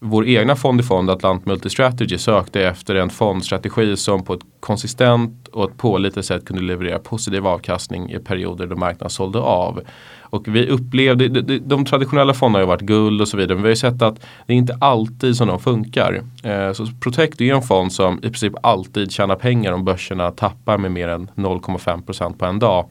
vår 0.00 0.26
egna 0.26 0.56
fond 0.56 0.80
i 0.80 0.82
fond 0.82 1.10
Atlant 1.10 1.46
Multistrategy 1.46 2.18
sökte 2.18 2.62
efter 2.62 2.94
en 2.94 3.10
fondstrategi 3.10 3.96
som 3.96 4.24
på 4.24 4.34
ett 4.34 4.40
konsistent 4.60 5.48
och 5.48 5.70
ett 5.70 5.76
pålitligt 5.76 6.26
sätt 6.26 6.44
kunde 6.44 6.62
leverera 6.62 6.98
positiv 6.98 7.46
avkastning 7.46 8.12
i 8.12 8.18
perioder 8.18 8.66
då 8.66 8.76
marknaden 8.76 9.10
sålde 9.10 9.38
av. 9.38 9.80
Och 10.20 10.48
vi 10.48 10.68
upplevde, 10.68 11.28
de, 11.28 11.58
de 11.58 11.84
traditionella 11.84 12.34
fonderna 12.34 12.58
har 12.58 12.62
ju 12.62 12.66
varit 12.66 12.80
guld 12.80 13.20
och 13.20 13.28
så 13.28 13.36
vidare 13.36 13.54
men 13.54 13.62
vi 13.62 13.66
har 13.66 13.72
ju 13.72 13.76
sett 13.76 14.02
att 14.02 14.20
det 14.46 14.52
är 14.52 14.56
inte 14.56 14.76
alltid 14.80 15.36
som 15.36 15.48
de 15.48 15.60
funkar. 15.60 16.22
Eh, 16.42 16.72
så 16.72 16.86
Protect 17.00 17.40
är 17.40 17.54
en 17.54 17.62
fond 17.62 17.92
som 17.92 18.18
i 18.18 18.20
princip 18.20 18.52
alltid 18.62 19.12
tjänar 19.12 19.36
pengar 19.36 19.72
om 19.72 19.84
börserna 19.84 20.30
tappar 20.30 20.78
med 20.78 20.92
mer 20.92 21.08
än 21.08 21.30
0,5% 21.34 22.38
på 22.38 22.44
en 22.44 22.58
dag. 22.58 22.86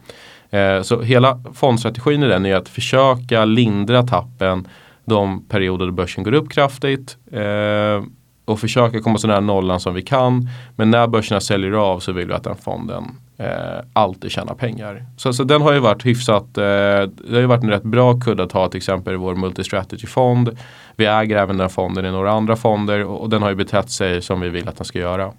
Eh, 0.50 0.82
så 0.82 1.02
hela 1.02 1.40
fondstrategin 1.54 2.22
i 2.22 2.28
den 2.28 2.46
är 2.46 2.56
att 2.56 2.68
försöka 2.68 3.44
lindra 3.44 4.02
tappen 4.02 4.68
de 5.08 5.44
perioder 5.48 5.86
då 5.86 5.92
börsen 5.92 6.24
går 6.24 6.34
upp 6.34 6.50
kraftigt 6.50 7.16
eh, 7.32 8.04
och 8.44 8.60
försöka 8.60 9.00
komma 9.00 9.18
så 9.18 9.26
nära 9.26 9.40
nollan 9.40 9.80
som 9.80 9.94
vi 9.94 10.02
kan. 10.02 10.48
Men 10.76 10.90
när 10.90 11.06
börserna 11.06 11.40
säljer 11.40 11.72
av 11.72 12.00
så 12.00 12.12
vill 12.12 12.28
vi 12.28 12.34
att 12.34 12.44
den 12.44 12.56
fonden 12.56 13.04
eh, 13.38 13.84
alltid 13.92 14.30
tjänar 14.30 14.54
pengar. 14.54 15.06
Så, 15.16 15.32
så 15.32 15.44
den 15.44 15.62
har 15.62 15.72
ju 15.72 15.78
varit 15.78 16.06
hyfsat, 16.06 16.58
eh, 16.58 16.62
det 16.62 17.32
har 17.32 17.40
ju 17.40 17.46
varit 17.46 17.62
en 17.62 17.70
rätt 17.70 17.82
bra 17.82 18.20
kudde 18.20 18.42
att 18.42 18.52
ha 18.52 18.68
till 18.68 18.78
exempel 18.78 19.14
i 19.14 19.16
vår 19.16 19.34
multistrategy-fond. 19.34 20.58
Vi 20.96 21.06
äger 21.06 21.36
även 21.36 21.56
den 21.56 21.70
fonden 21.70 22.04
i 22.04 22.10
några 22.10 22.30
andra 22.30 22.56
fonder 22.56 23.04
och, 23.04 23.20
och 23.20 23.30
den 23.30 23.42
har 23.42 23.48
ju 23.48 23.56
betett 23.56 23.90
sig 23.90 24.22
som 24.22 24.40
vi 24.40 24.48
vill 24.48 24.68
att 24.68 24.76
den 24.76 24.84
ska 24.84 24.98
göra. 24.98 25.32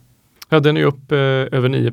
Ja, 0.49 0.59
den 0.59 0.77
är 0.77 0.83
upp 0.83 1.11
eh, 1.11 1.17
över 1.17 1.69
9 1.69 1.91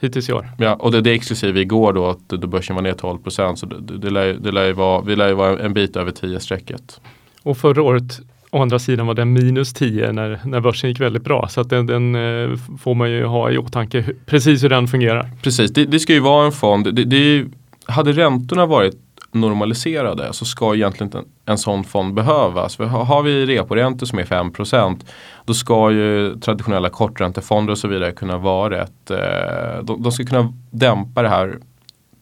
hittills 0.00 0.28
i 0.28 0.32
år. 0.32 0.50
Ja, 0.58 0.74
och 0.74 0.92
det, 0.92 1.00
det 1.00 1.10
är 1.10 1.14
exklusive 1.14 1.60
igår 1.60 1.92
då, 1.92 2.06
att 2.08 2.28
då 2.28 2.46
börsen 2.46 2.76
var 2.76 2.82
ner 2.82 2.92
12 2.92 3.18
så 3.28 3.66
det, 3.66 3.98
det, 3.98 4.10
lär, 4.10 4.32
det 4.32 4.52
lär 4.52 4.72
vara, 4.72 5.02
vi 5.02 5.16
lär 5.16 5.28
ju 5.28 5.34
vara 5.34 5.58
en 5.58 5.74
bit 5.74 5.96
över 5.96 6.12
10-strecket. 6.12 7.00
Och 7.42 7.56
förra 7.56 7.82
året 7.82 8.20
Å 8.52 8.62
andra 8.62 8.78
sidan 8.78 9.06
var 9.06 9.14
den 9.14 9.32
minus 9.32 9.72
10 9.72 10.12
när, 10.12 10.40
när 10.44 10.60
börsen 10.60 10.90
gick 10.90 11.00
väldigt 11.00 11.24
bra. 11.24 11.48
Så 11.48 11.60
att 11.60 11.70
den, 11.70 11.86
den 11.86 12.14
eh, 12.14 12.56
får 12.80 12.94
man 12.94 13.10
ju 13.10 13.24
ha 13.24 13.50
i 13.50 13.58
åtanke 13.58 14.04
precis 14.26 14.64
hur 14.64 14.68
den 14.68 14.88
fungerar. 14.88 15.30
Precis, 15.42 15.72
det, 15.72 15.84
det 15.84 16.00
ska 16.00 16.12
ju 16.12 16.20
vara 16.20 16.46
en 16.46 16.52
fond. 16.52 16.94
Det, 16.94 17.04
det, 17.04 17.46
hade 17.86 18.12
räntorna 18.12 18.66
varit 18.66 18.94
normaliserade 19.32 20.32
så 20.32 20.44
ska 20.44 20.74
egentligen 20.74 21.06
inte 21.06 21.18
en, 21.18 21.24
en 21.44 21.58
sån 21.58 21.84
fond 21.84 22.14
behövas. 22.14 22.76
För 22.76 22.84
har 22.84 23.22
vi 23.22 23.46
reporäntor 23.46 24.06
som 24.06 24.18
är 24.18 24.24
5% 24.24 25.00
då 25.44 25.54
ska 25.54 25.90
ju 25.90 26.36
traditionella 26.40 26.88
korträntefonder 26.88 27.72
och 27.72 27.78
så 27.78 27.88
vidare 27.88 28.12
kunna 28.12 28.38
vara 28.38 28.82
ett, 28.82 29.10
eh, 29.10 29.82
de, 29.82 30.02
de, 30.02 30.12
ska 30.12 30.24
kunna 30.24 30.52
dämpa 30.70 31.22
det 31.22 31.28
här 31.28 31.58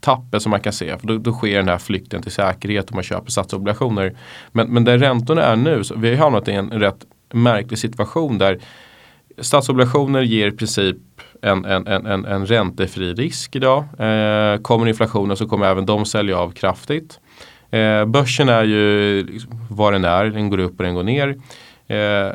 tappet 0.00 0.42
som 0.42 0.50
man 0.50 0.60
kan 0.60 0.72
se. 0.72 0.98
För 0.98 1.06
då, 1.06 1.18
då 1.18 1.32
sker 1.32 1.56
den 1.56 1.68
här 1.68 1.78
flykten 1.78 2.22
till 2.22 2.32
säkerhet 2.32 2.90
om 2.90 2.94
man 2.94 3.04
köper 3.04 3.30
statsobligationer. 3.30 4.16
Men, 4.52 4.68
men 4.68 4.84
där 4.84 4.98
räntorna 4.98 5.42
är 5.42 5.56
nu, 5.56 5.84
så 5.84 5.94
vi 5.96 6.10
har 6.10 6.16
hamnat 6.16 6.48
i 6.48 6.52
en 6.52 6.70
rätt 6.70 7.06
märklig 7.32 7.78
situation 7.78 8.38
där 8.38 8.58
statsobligationer 9.38 10.22
ger 10.22 10.48
i 10.48 10.52
princip 10.52 10.96
en, 11.42 11.64
en, 11.64 11.87
en, 11.87 12.24
en 12.24 12.46
räntefri 12.46 13.14
risk 13.14 13.57
idag. 13.57 13.85
Eh, 13.98 14.61
kommer 14.61 14.87
inflationen 14.87 15.37
så 15.37 15.48
kommer 15.48 15.66
även 15.66 15.87
de 15.87 16.05
sälja 16.05 16.38
av 16.38 16.51
kraftigt. 16.51 17.20
Eh, 17.70 18.05
börsen 18.05 18.48
är 18.48 18.64
ju 18.64 19.22
liksom 19.27 19.51
vad 19.70 19.92
den 19.92 20.05
är, 20.05 20.24
den 20.24 20.51
går 20.51 20.59
upp 20.59 20.79
och 20.79 20.85
den 20.85 20.94
går 20.94 21.03
ner. 21.03 21.40
Eh, 21.87 22.33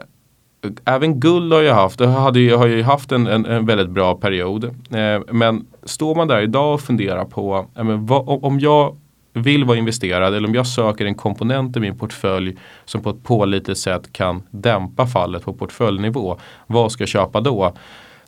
även 0.85 1.19
guld 1.19 1.53
har 1.53 1.61
ju 1.61 1.69
haft, 1.69 1.99
hade 1.99 2.39
ju, 2.39 2.55
har 2.55 2.67
ju 2.67 2.83
haft 2.83 3.11
en, 3.11 3.27
en, 3.27 3.45
en 3.45 3.65
väldigt 3.65 3.89
bra 3.89 4.15
period. 4.15 4.63
Eh, 4.63 5.21
men 5.31 5.65
står 5.83 6.15
man 6.15 6.27
där 6.27 6.41
idag 6.41 6.73
och 6.73 6.81
funderar 6.81 7.25
på 7.25 7.65
men, 7.75 8.05
vad, 8.05 8.43
om 8.43 8.59
jag 8.59 8.97
vill 9.33 9.65
vara 9.65 9.77
investerad 9.77 10.33
eller 10.33 10.47
om 10.47 10.55
jag 10.55 10.67
söker 10.67 11.05
en 11.05 11.15
komponent 11.15 11.77
i 11.77 11.79
min 11.79 11.97
portfölj 11.97 12.57
som 12.85 13.01
på 13.01 13.09
ett 13.09 13.23
pålitligt 13.23 13.79
sätt 13.79 14.13
kan 14.13 14.43
dämpa 14.51 15.07
fallet 15.07 15.43
på 15.43 15.53
portföljnivå. 15.53 16.37
Vad 16.67 16.91
ska 16.91 17.01
jag 17.01 17.09
köpa 17.09 17.41
då? 17.41 17.73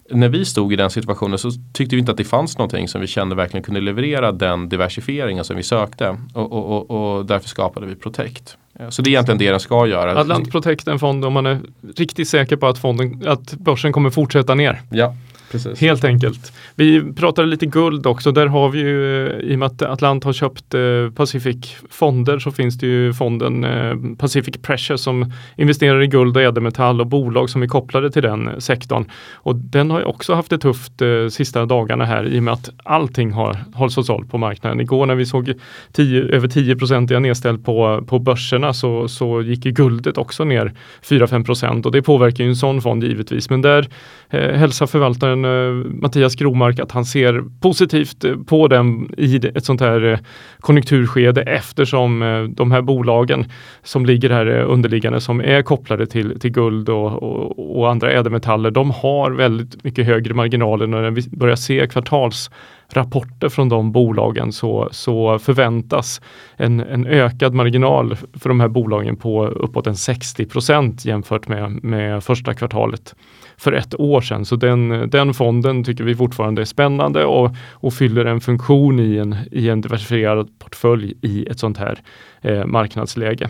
När 0.10 0.30
vi 0.30 0.46
stod 0.46 0.74
i 0.74 0.76
den 0.76 0.90
situationen 0.90 1.40
så 1.40 1.52
tyckte 1.74 1.96
vi 1.96 2.00
inte 2.00 2.12
att 2.12 2.18
det 2.18 2.24
fanns 2.24 2.58
någonting 2.58 2.88
som 2.88 3.02
vi 3.02 3.08
kände 3.08 3.36
verkligen 3.36 3.64
kunde 3.64 3.82
leverera 3.82 4.32
den 4.32 4.70
diversifieringen 4.70 5.44
som 5.44 5.56
vi 5.56 5.64
sökte 5.64 6.18
och, 6.34 6.52
och, 6.52 6.92
och, 6.92 7.18
och 7.18 7.26
därför 7.26 7.50
skapade 7.50 7.86
vi 7.86 7.96
Protect. 7.96 8.58
Så 8.90 9.02
det 9.02 9.10
är 9.10 9.12
egentligen 9.12 9.38
det 9.38 9.52
den 9.52 9.60
ska 9.60 9.88
göra. 9.88 10.20
Atlant 10.20 10.52
Protect 10.52 10.88
är 10.88 10.92
en 10.92 11.00
fond 11.00 11.26
om 11.26 11.34
man 11.34 11.46
är 11.46 11.60
riktigt 11.96 12.30
säker 12.30 12.56
på 12.56 12.68
att, 12.68 12.78
fonden, 12.78 13.28
att 13.28 13.54
börsen 13.54 13.94
kommer 13.94 14.10
fortsätta 14.10 14.56
ner. 14.56 14.82
Ja, 14.90 15.16
Precis. 15.56 15.82
Helt 15.82 16.04
enkelt. 16.04 16.54
Vi 16.76 17.14
pratade 17.14 17.48
lite 17.48 17.66
guld 17.66 18.08
också. 18.08 18.32
Där 18.32 18.48
har 18.48 18.70
vi 18.70 18.80
ju, 18.80 19.28
eh, 19.28 19.40
i 19.40 19.56
och 19.56 19.60
med 19.60 19.66
att 19.66 19.82
Atlant 19.82 20.24
har 20.24 20.34
köpt 20.34 20.74
eh, 20.74 20.82
Pacific 21.16 21.76
Fonder 21.90 22.40
så 22.40 22.52
finns 22.52 22.78
det 22.78 22.88
ju 22.88 23.14
fonden 23.14 23.64
eh, 23.64 23.96
Pacific 24.18 24.56
Pressure 24.62 24.98
som 24.98 25.32
investerar 25.58 26.02
i 26.02 26.08
guld 26.08 26.38
och 26.38 26.44
ädelmetall 26.44 27.02
och 27.02 27.08
bolag 27.08 27.50
som 27.50 27.64
är 27.64 27.68
kopplade 27.68 28.12
till 28.12 28.22
den 28.22 28.48
eh, 28.48 28.58
sektorn. 28.58 29.06
Och 29.34 29.56
den 29.56 29.92
har 29.92 30.00
ju 30.00 30.06
också 30.06 30.34
haft 30.34 30.50
det 30.50 30.58
tufft 30.58 31.02
eh, 31.02 31.28
sista 31.30 31.66
dagarna 31.66 32.06
här 32.06 32.26
i 32.26 32.40
och 32.40 32.44
med 32.44 32.54
att 32.54 32.70
allting 32.84 33.32
har 33.32 33.58
hållits 33.74 33.98
och 33.98 34.06
sålt 34.06 34.32
på 34.32 34.38
marknaden. 34.38 34.82
Igår 34.82 35.06
när 35.06 35.16
vi 35.16 35.26
såg 35.26 35.54
10, 35.92 36.24
över 36.24 36.48
10 36.48 36.76
procentiga 36.76 37.20
nedställ 37.20 37.58
på, 37.58 38.04
på 38.08 38.20
börserna 38.20 38.74
så, 38.74 39.08
så 39.08 39.42
gick 39.42 39.66
ju 39.66 39.72
guldet 39.72 40.18
också 40.18 40.44
ner 40.44 40.74
4-5 41.04 41.46
procent 41.46 41.86
och 41.86 41.92
det 41.92 42.02
påverkar 42.02 42.44
ju 42.44 42.50
en 42.50 42.56
sån 42.56 42.82
fond 42.82 43.04
givetvis. 43.04 43.50
Men 43.50 43.62
där 43.62 43.88
eh, 44.30 44.52
hälsar 44.52 44.88
förvaltaren 44.88 45.45
eh, 45.46 45.92
Mattias 46.02 46.36
Gromark 46.36 46.80
att 46.80 46.92
han 46.92 47.06
ser 47.06 47.44
positivt 47.62 48.24
eh, 48.24 48.36
på 48.36 48.68
den 48.68 49.10
i 49.18 49.36
ett 49.56 49.66
sånt 49.66 49.82
här 49.82 50.04
eh, 50.04 50.20
konjunkturskede 50.60 51.42
eftersom 51.42 52.22
eh, 52.22 52.44
de 52.44 52.72
här 52.72 52.82
bolagen 52.82 53.46
som 53.84 54.06
ligger 54.06 54.30
här 54.30 54.46
eh, 54.46 54.72
underliggande 54.72 55.22
som 55.22 55.42
är 55.42 55.62
kopplade 55.62 56.06
till, 56.06 56.40
till 56.40 56.52
guld 56.52 56.90
och, 56.90 57.24
och, 57.24 57.80
och 57.80 57.92
andra 57.92 58.12
ädelmetaller, 58.12 58.72
de 58.72 58.92
har 58.92 59.32
väldigt 59.32 59.84
mycket 59.84 60.06
högre 60.06 60.34
marginaler 60.34 60.88
när 60.88 61.12
vi 61.12 61.22
börjar 61.30 61.56
se 61.56 61.88
kvartals 61.88 62.50
rapporter 62.98 63.50
från 63.50 63.70
de 63.70 63.92
bolagen 63.92 64.52
så, 64.52 64.90
så 64.92 65.40
förväntas 65.40 66.22
en, 66.56 66.80
en 66.80 67.06
ökad 67.06 67.54
marginal 67.54 68.16
för 68.16 68.50
de 68.50 68.60
här 68.60 68.68
bolagen 68.68 69.16
på 69.16 69.48
uppåt 69.48 69.88
en 69.88 69.96
60 69.96 70.46
procent 70.46 71.06
jämfört 71.06 71.48
med, 71.48 71.84
med 71.84 72.24
första 72.24 72.54
kvartalet 72.54 73.16
för 73.58 73.72
ett 73.72 74.00
år 74.00 74.22
sedan. 74.22 74.46
Så 74.46 74.56
den, 74.56 75.10
den 75.10 75.34
fonden 75.34 75.84
tycker 75.84 76.04
vi 76.04 76.16
fortfarande 76.16 76.62
är 76.62 76.66
spännande 76.66 77.26
och, 77.26 77.56
och 77.72 77.94
fyller 77.94 78.26
en 78.26 78.42
funktion 78.42 79.00
i 79.00 79.18
en, 79.18 79.36
i 79.52 79.70
en 79.70 79.82
diversifierad 79.82 80.60
portfölj 80.60 81.14
i 81.22 81.46
ett 81.46 81.60
sånt 81.60 81.78
här 81.78 82.00
eh, 82.42 82.66
marknadsläge. 82.66 83.50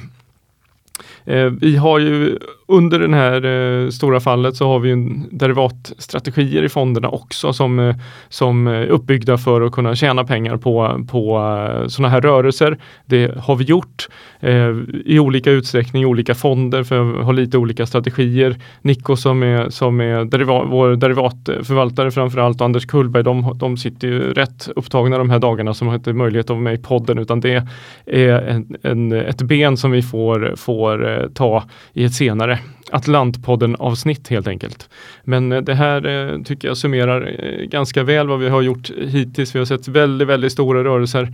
Eh, 1.26 1.46
vi 1.46 1.78
har 1.78 2.00
ju 2.00 2.40
under 2.68 3.00
det 3.00 3.16
här 3.16 3.46
eh, 3.46 3.90
stora 3.90 4.20
fallet 4.20 4.56
så 4.56 4.68
har 4.68 4.80
vi 4.80 4.90
ju 4.90 4.96
derivatstrategier 5.32 6.64
i 6.64 6.70
fonderna 6.70 7.10
också 7.10 7.54
som, 7.54 7.80
eh, 7.80 7.96
som 8.30 8.68
är 8.68 8.88
uppbyggda 8.88 9.38
för 9.38 9.62
att 9.62 9.72
kunna 9.72 9.96
tjäna 9.96 10.24
pengar 10.24 10.58
på, 10.58 11.06
på 11.10 11.40
sådana 11.88 12.10
här 12.10 12.22
rörelser. 12.22 12.78
Det 13.06 13.38
har 13.38 13.56
vi 13.56 13.64
gjort 13.64 14.08
Eh, 14.46 14.76
i 15.06 15.20
olika 15.20 15.52
utsträckning 15.52 16.04
i 16.04 16.06
olika 16.06 16.36
fonder 16.36 16.84
för 16.84 17.20
att 17.20 17.26
ha 17.26 17.32
lite 17.32 17.58
olika 17.58 17.86
strategier. 17.86 18.56
Nico 18.82 19.16
som 19.16 19.44
är, 19.44 19.70
som 19.70 20.02
är 20.02 20.26
deriva, 20.26 20.64
vår 20.64 20.96
derivatförvaltare 20.96 22.12
framförallt 22.12 22.62
och 22.62 22.66
Anders 22.66 22.86
Kullberg 22.86 23.24
de, 23.24 23.58
de 23.58 23.78
sitter 23.78 24.08
ju 24.08 24.34
rätt 24.34 24.70
upptagna 24.76 25.18
de 25.18 25.30
här 25.30 25.40
dagarna 25.40 25.74
som 25.74 25.88
har 25.88 25.96
inte 25.96 26.14
möjlighet 26.14 26.46
att 26.46 26.50
vara 26.50 26.60
med 26.60 26.74
i 26.74 26.78
podden 26.78 27.18
utan 27.18 27.40
det 27.40 27.68
är 28.06 28.32
en, 28.32 28.76
en, 28.82 29.12
ett 29.12 29.42
ben 29.42 29.78
som 29.78 29.92
vi 29.92 30.02
får, 30.02 30.54
får 30.58 31.10
eh, 31.10 31.28
ta 31.28 31.64
i 31.94 32.04
ett 32.04 32.14
senare 32.14 32.60
Atlantpodden 32.92 33.76
avsnitt 33.76 34.28
helt 34.28 34.48
enkelt. 34.48 34.90
Men 35.24 35.52
eh, 35.52 35.62
det 35.62 35.74
här 35.74 36.06
eh, 36.06 36.42
tycker 36.42 36.68
jag 36.68 36.78
summerar 36.78 37.36
eh, 37.40 37.66
ganska 37.66 38.04
väl 38.04 38.28
vad 38.28 38.40
vi 38.40 38.50
har 38.50 38.62
gjort 38.62 38.92
hittills. 39.08 39.56
Vi 39.56 39.60
har 39.60 39.66
sett 39.66 39.88
väldigt, 39.88 40.28
väldigt 40.28 40.52
stora 40.52 40.84
rörelser 40.84 41.34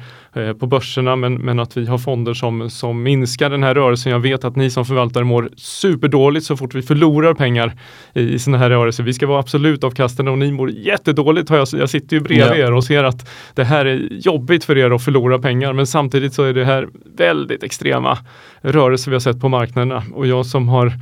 på 0.60 0.68
börserna 0.68 1.16
men, 1.16 1.34
men 1.34 1.60
att 1.60 1.78
vi 1.78 1.86
har 1.86 1.98
fonder 1.98 2.34
som, 2.34 2.70
som 2.70 3.04
minskar 3.04 3.50
den 3.50 3.64
här 3.64 3.76
rörelsen. 3.76 4.12
Jag 4.12 4.20
vet 4.20 4.44
att 4.44 4.56
ni 4.56 4.70
som 4.70 4.86
förvaltare 4.86 5.24
mår 5.24 5.50
superdåligt 5.56 6.46
så 6.46 6.58
fort 6.58 6.76
vi 6.76 6.82
förlorar 6.82 7.34
pengar 7.34 7.74
i, 8.14 8.22
i 8.22 8.40
sådana 8.40 8.58
här 8.58 8.70
rörelser. 8.70 9.04
Vi 9.04 9.14
ska 9.14 9.28
vara 9.28 9.40
absolut 9.40 9.84
avkastande 9.84 10.32
och 10.32 10.38
ni 10.38 10.52
mår 10.52 10.72
jättedåligt. 10.72 11.50
Jag, 11.50 11.68
jag 11.72 11.90
sitter 11.90 12.16
ju 12.16 12.22
bredvid 12.22 12.60
ja. 12.60 12.68
er 12.68 12.74
och 12.74 12.84
ser 12.84 13.04
att 13.04 13.30
det 13.56 13.64
här 13.64 13.86
är 13.86 14.08
jobbigt 14.12 14.64
för 14.64 14.78
er 14.78 14.92
att 14.92 15.04
förlora 15.04 15.40
pengar 15.40 15.74
men 15.74 15.88
samtidigt 15.88 16.34
så 16.34 16.44
är 16.44 16.54
det 16.54 16.66
här 16.66 16.88
väldigt 17.18 17.64
extrema 17.64 18.18
rörelser 18.62 19.12
vi 19.12 19.16
har 19.16 19.20
sett 19.20 19.42
på 19.42 19.50
marknaderna 19.50 20.04
och 20.14 20.28
jag 20.28 20.46
som 20.46 20.70
har 20.70 20.94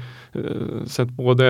sett 0.85 1.09
både, 1.09 1.47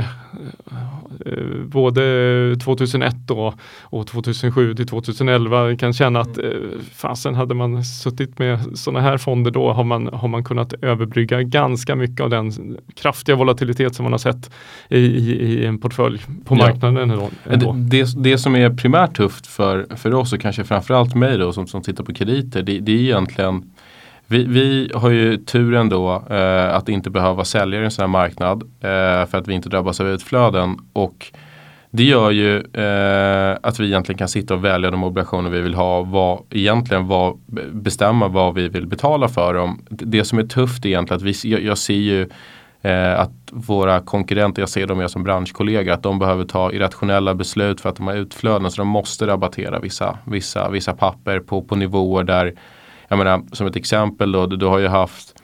eh, 1.26 1.64
både 1.66 2.56
2001 2.64 3.32
och, 3.32 3.54
och 3.82 4.08
2007 4.08 4.76
till 4.76 4.88
2011 4.88 5.76
kan 5.76 5.94
känna 5.94 6.20
att 6.20 6.38
mm. 6.38 6.52
eh, 6.52 6.80
fasen 6.96 7.36
hade 7.36 7.54
man 7.56 7.84
suttit 7.84 8.40
med 8.40 8.78
sådana 8.78 9.02
här 9.02 9.18
fonder 9.18 9.52
då 9.52 9.74
har 9.74 9.84
man, 9.84 10.08
har 10.08 10.28
man 10.28 10.44
kunnat 10.44 10.74
överbrygga 10.74 11.44
ganska 11.44 11.96
mycket 11.96 12.22
av 12.22 12.30
den 12.30 12.78
kraftiga 12.96 13.36
volatilitet 13.36 13.96
som 13.96 14.04
man 14.04 14.14
har 14.14 14.18
sett 14.18 14.52
i, 14.90 14.98
i, 14.98 15.32
i 15.32 15.66
en 15.66 15.80
portfölj 15.80 16.22
på 16.46 16.56
marknaden. 16.56 17.10
Ja. 17.10 17.30
Ändå. 17.46 17.72
Det, 17.74 18.04
det, 18.04 18.24
det, 18.24 18.38
som 18.38 18.56
är 18.56 18.70
primärt 18.70 19.18
tufft 19.18 19.48
för, 19.48 19.88
för 19.96 20.14
oss 20.14 20.34
och 20.34 20.42
kanske 20.42 20.64
framförallt 20.64 21.16
mig 21.16 21.38
då 21.38 21.54
som, 21.54 21.68
som 21.68 21.82
tittar 21.82 22.04
på 22.04 22.14
krediter 22.14 22.64
det, 22.64 22.80
det 22.80 22.92
är 22.92 23.00
egentligen 23.00 23.64
vi, 24.30 24.44
vi 24.44 24.92
har 24.96 25.10
ju 25.10 25.38
turen 25.38 25.90
då 25.90 26.24
eh, 26.30 26.76
att 26.76 26.90
inte 26.90 27.10
behöva 27.10 27.46
sälja 27.46 27.82
i 27.82 27.84
en 27.84 27.92
sån 27.92 28.04
här 28.04 28.08
marknad 28.08 28.64
eh, 28.64 29.26
för 29.30 29.36
att 29.36 29.48
vi 29.48 29.54
inte 29.54 29.70
drabbas 29.70 30.00
av 30.00 30.08
utflöden. 30.08 30.78
Och 30.94 31.32
det 31.92 32.04
gör 32.04 32.32
ju 32.32 32.58
eh, 32.58 33.58
att 33.64 33.80
vi 33.80 33.86
egentligen 33.86 34.18
kan 34.18 34.28
sitta 34.28 34.54
och 34.54 34.66
välja 34.66 34.92
de 34.92 35.04
obligationer 35.04 35.50
vi 35.50 35.62
vill 35.62 35.74
ha. 35.74 36.02
Vad, 36.02 36.44
egentligen 36.50 37.08
vad, 37.08 37.38
bestämma 37.72 38.28
vad 38.28 38.54
vi 38.54 38.68
vill 38.70 38.88
betala 38.88 39.28
för 39.28 39.54
dem. 39.54 39.86
Det 39.90 40.24
som 40.24 40.40
är 40.40 40.44
tufft 40.44 40.86
är 40.86 40.90
egentligen 40.90 41.18
att 41.18 41.46
vi, 41.46 41.50
jag, 41.50 41.64
jag 41.64 41.78
ser 41.78 41.94
ju 41.94 42.30
eh, 42.82 43.20
att 43.20 43.32
våra 43.52 44.00
konkurrenter, 44.00 44.62
jag 44.62 44.70
ser 44.70 44.88
dem 44.88 45.10
som 45.10 45.24
branschkollegor, 45.24 45.94
att 45.94 46.04
de 46.04 46.20
behöver 46.20 46.46
ta 46.46 46.72
irrationella 46.72 47.36
beslut 47.36 47.82
för 47.82 47.90
att 47.90 47.96
de 47.96 48.08
har 48.08 48.16
utflöden. 48.16 48.72
Så 48.72 48.82
de 48.82 48.88
måste 48.88 49.28
rabattera 49.28 49.80
vissa, 49.80 50.18
vissa, 50.26 50.70
vissa 50.70 50.94
papper 50.94 51.40
på, 51.40 51.62
på 51.62 51.76
nivåer 51.76 52.24
där 52.24 52.54
jag 53.10 53.18
menar 53.18 53.44
som 53.52 53.68
ett 53.68 53.76
exempel 53.76 54.32
då, 54.32 54.46
du, 54.46 54.58
du 54.58 54.66
har 54.66 54.80
ju 54.80 54.88
haft 54.88 55.40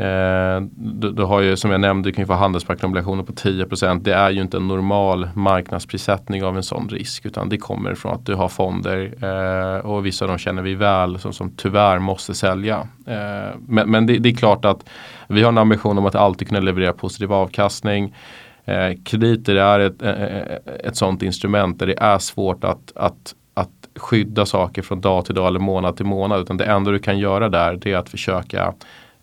Eh, 0.00 0.60
du, 0.76 1.12
du, 1.12 1.22
har 1.22 1.40
ju 1.40 1.56
som 1.56 1.70
jag 1.70 1.80
nämnde, 1.80 2.08
du 2.08 2.12
kan 2.12 2.22
ju 2.22 2.26
få 2.26 2.32
handelsmarknadsobligationer 2.32 3.22
på 3.22 3.32
10% 3.32 4.00
Det 4.02 4.14
är 4.14 4.30
ju 4.30 4.40
inte 4.40 4.56
en 4.56 4.68
normal 4.68 5.28
marknadsprissättning 5.34 6.44
av 6.44 6.56
en 6.56 6.62
sån 6.62 6.88
risk 6.88 7.26
utan 7.26 7.48
det 7.48 7.58
kommer 7.58 7.94
från 7.94 8.14
att 8.14 8.26
du 8.26 8.34
har 8.34 8.48
fonder 8.48 9.14
eh, 9.22 9.86
och 9.86 10.06
vissa 10.06 10.24
av 10.24 10.28
dem 10.28 10.38
känner 10.38 10.62
vi 10.62 10.74
väl 10.74 11.18
som, 11.18 11.32
som 11.32 11.50
tyvärr 11.56 11.98
måste 11.98 12.34
sälja. 12.34 12.88
Eh, 13.06 13.56
men, 13.66 13.90
men 13.90 14.06
det, 14.06 14.18
det, 14.18 14.28
är 14.28 14.34
klart 14.34 14.64
att 14.64 14.88
vi 15.28 15.42
har 15.42 15.48
en 15.48 15.58
ambition 15.58 15.98
om 15.98 16.06
att 16.06 16.14
alltid 16.14 16.48
kunna 16.48 16.60
leverera 16.60 16.92
positiv 16.92 17.32
avkastning. 17.32 18.14
Eh, 18.64 18.92
krediter 19.04 19.56
är 19.56 19.80
ett, 19.80 20.02
ett, 20.02 20.68
ett 20.84 20.96
sånt 20.96 21.22
instrument 21.22 21.78
där 21.78 21.86
det 21.86 21.98
är 21.98 22.18
svårt 22.18 22.64
att, 22.64 22.92
att 22.96 23.34
skydda 24.00 24.46
saker 24.46 24.82
från 24.82 25.00
dag 25.00 25.24
till 25.24 25.34
dag 25.34 25.46
eller 25.46 25.60
månad 25.60 25.96
till 25.96 26.06
månad. 26.06 26.40
Utan 26.40 26.56
det 26.56 26.64
enda 26.64 26.90
du 26.90 26.98
kan 26.98 27.18
göra 27.18 27.48
där 27.48 27.78
det 27.82 27.92
är 27.92 27.96
att 27.96 28.08
försöka 28.08 28.74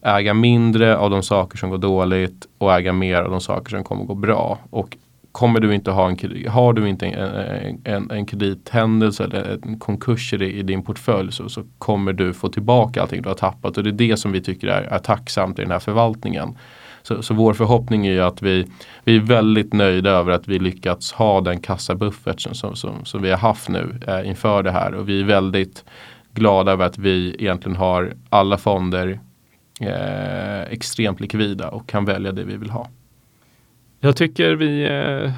äga 0.01 0.33
mindre 0.33 0.97
av 0.97 1.09
de 1.09 1.23
saker 1.23 1.57
som 1.57 1.69
går 1.69 1.77
dåligt 1.77 2.47
och 2.57 2.73
äga 2.73 2.93
mer 2.93 3.21
av 3.21 3.31
de 3.31 3.41
saker 3.41 3.69
som 3.69 3.83
kommer 3.83 4.03
gå 4.03 4.15
bra. 4.15 4.57
Och 4.69 4.97
kommer 5.31 5.59
du 5.59 5.75
inte 5.75 5.91
ha 5.91 6.09
en, 6.09 6.47
har 6.47 6.73
du 6.73 6.89
inte 6.89 7.05
en, 7.05 7.81
en, 7.83 8.11
en 8.11 8.25
kredithändelse 8.25 9.23
eller 9.23 9.59
en 9.63 9.79
konkurs 9.79 10.33
i, 10.33 10.59
i 10.59 10.63
din 10.63 10.83
portfölj 10.83 11.31
så, 11.31 11.49
så, 11.49 11.63
kommer 11.77 12.13
du 12.13 12.33
få 12.33 12.49
tillbaka 12.49 13.01
allting 13.01 13.21
du 13.21 13.29
har 13.29 13.35
tappat. 13.35 13.77
Och 13.77 13.83
det 13.83 13.89
är 13.89 14.09
det 14.09 14.17
som 14.17 14.31
vi 14.31 14.41
tycker 14.41 14.67
är, 14.67 14.81
är 14.81 14.99
tacksamt 14.99 15.59
i 15.59 15.61
den 15.61 15.71
här 15.71 15.79
förvaltningen. 15.79 16.57
Så, 17.07 17.21
så, 17.21 17.33
vår 17.33 17.53
förhoppning 17.53 18.07
är 18.07 18.11
ju 18.11 18.21
att 18.21 18.41
vi, 18.41 18.65
vi 19.03 19.15
är 19.15 19.19
väldigt 19.19 19.73
nöjda 19.73 20.09
över 20.09 20.31
att 20.31 20.47
vi 20.47 20.59
lyckats 20.59 21.11
ha 21.11 21.41
den 21.41 21.59
kassabuffert 21.59 22.41
som, 22.41 22.53
som, 22.53 22.75
som, 22.75 23.05
som 23.05 23.21
vi 23.21 23.29
har 23.29 23.37
haft 23.37 23.69
nu 23.69 23.99
eh, 24.07 24.29
inför 24.29 24.63
det 24.63 24.71
här. 24.71 24.93
Och 24.93 25.09
vi 25.09 25.21
är 25.21 25.25
väldigt 25.25 25.85
glada 26.33 26.71
över 26.71 26.85
att 26.85 26.97
vi 26.97 27.35
egentligen 27.39 27.75
har 27.75 28.13
alla 28.29 28.57
fonder 28.57 29.19
eh, 29.81 30.61
extremt 30.61 31.19
likvida 31.19 31.69
och 31.69 31.89
kan 31.89 32.05
välja 32.05 32.31
det 32.31 32.43
vi 32.43 32.57
vill 32.57 32.69
ha. 32.69 32.89
Jag 33.99 34.15
tycker 34.15 34.55
vi 34.55 34.83
eh, 34.83 35.31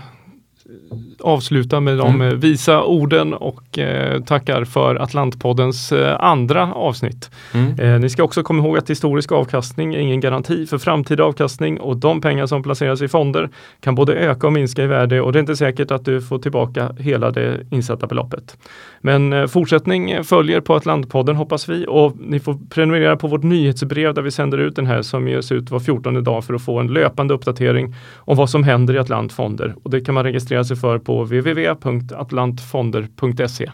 avsluta 1.19 1.79
med 1.79 1.97
de 1.97 2.21
mm. 2.21 2.39
visa 2.39 2.83
orden 2.83 3.33
och 3.33 3.79
eh, 3.79 4.21
tackar 4.21 4.63
för 4.63 4.95
Atlantpoddens 4.95 5.91
eh, 5.91 6.17
andra 6.19 6.73
avsnitt. 6.73 7.31
Mm. 7.53 7.79
Eh, 7.79 7.99
ni 7.99 8.09
ska 8.09 8.23
också 8.23 8.43
komma 8.43 8.63
ihåg 8.63 8.77
att 8.77 8.89
historisk 8.89 9.31
avkastning 9.31 9.95
är 9.95 9.99
ingen 9.99 10.19
garanti 10.19 10.65
för 10.65 10.77
framtida 10.77 11.23
avkastning 11.23 11.79
och 11.79 11.97
de 11.97 12.21
pengar 12.21 12.45
som 12.45 12.63
placeras 12.63 13.01
i 13.01 13.07
fonder 13.07 13.49
kan 13.79 13.95
både 13.95 14.13
öka 14.13 14.47
och 14.47 14.53
minska 14.53 14.83
i 14.83 14.87
värde 14.87 15.21
och 15.21 15.31
det 15.33 15.37
är 15.37 15.41
inte 15.41 15.55
säkert 15.55 15.91
att 15.91 16.05
du 16.05 16.21
får 16.21 16.39
tillbaka 16.39 16.91
hela 16.99 17.31
det 17.31 17.57
insatta 17.71 18.07
beloppet. 18.07 18.57
Men 19.01 19.33
eh, 19.33 19.47
fortsättning 19.47 20.23
följer 20.23 20.61
på 20.61 20.75
Atlantpodden 20.75 21.35
hoppas 21.35 21.69
vi 21.69 21.85
och 21.87 22.15
ni 22.19 22.39
får 22.39 22.57
prenumerera 22.69 23.17
på 23.17 23.27
vårt 23.27 23.43
nyhetsbrev 23.43 24.13
där 24.13 24.21
vi 24.21 24.31
sänder 24.31 24.57
ut 24.57 24.75
den 24.75 24.85
här 24.85 25.01
som 25.01 25.27
ges 25.27 25.51
ut 25.51 25.71
var 25.71 25.79
14 25.79 26.23
dag 26.23 26.45
för 26.45 26.53
att 26.53 26.61
få 26.61 26.79
en 26.79 26.87
löpande 26.87 27.33
uppdatering 27.33 27.95
om 28.17 28.37
vad 28.37 28.49
som 28.49 28.63
händer 28.63 28.95
i 28.95 28.99
Atlantfonder 28.99 29.75
och 29.83 29.89
det 29.89 30.01
kan 30.01 30.15
man 30.15 30.23
registrera 30.23 30.63
sig 30.63 30.77
för 30.79 30.99
på 30.99 31.23
www.atlantfonder.se. 31.23 33.71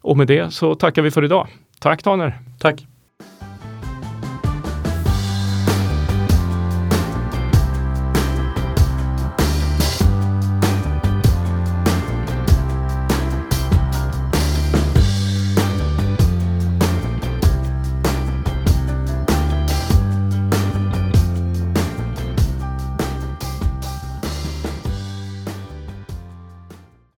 Och 0.00 0.16
med 0.16 0.26
det 0.26 0.50
så 0.50 0.74
tackar 0.74 1.02
vi 1.02 1.10
för 1.10 1.24
idag. 1.24 1.48
Tack 1.78 2.02
Taner! 2.02 2.38
Tack! 2.58 2.86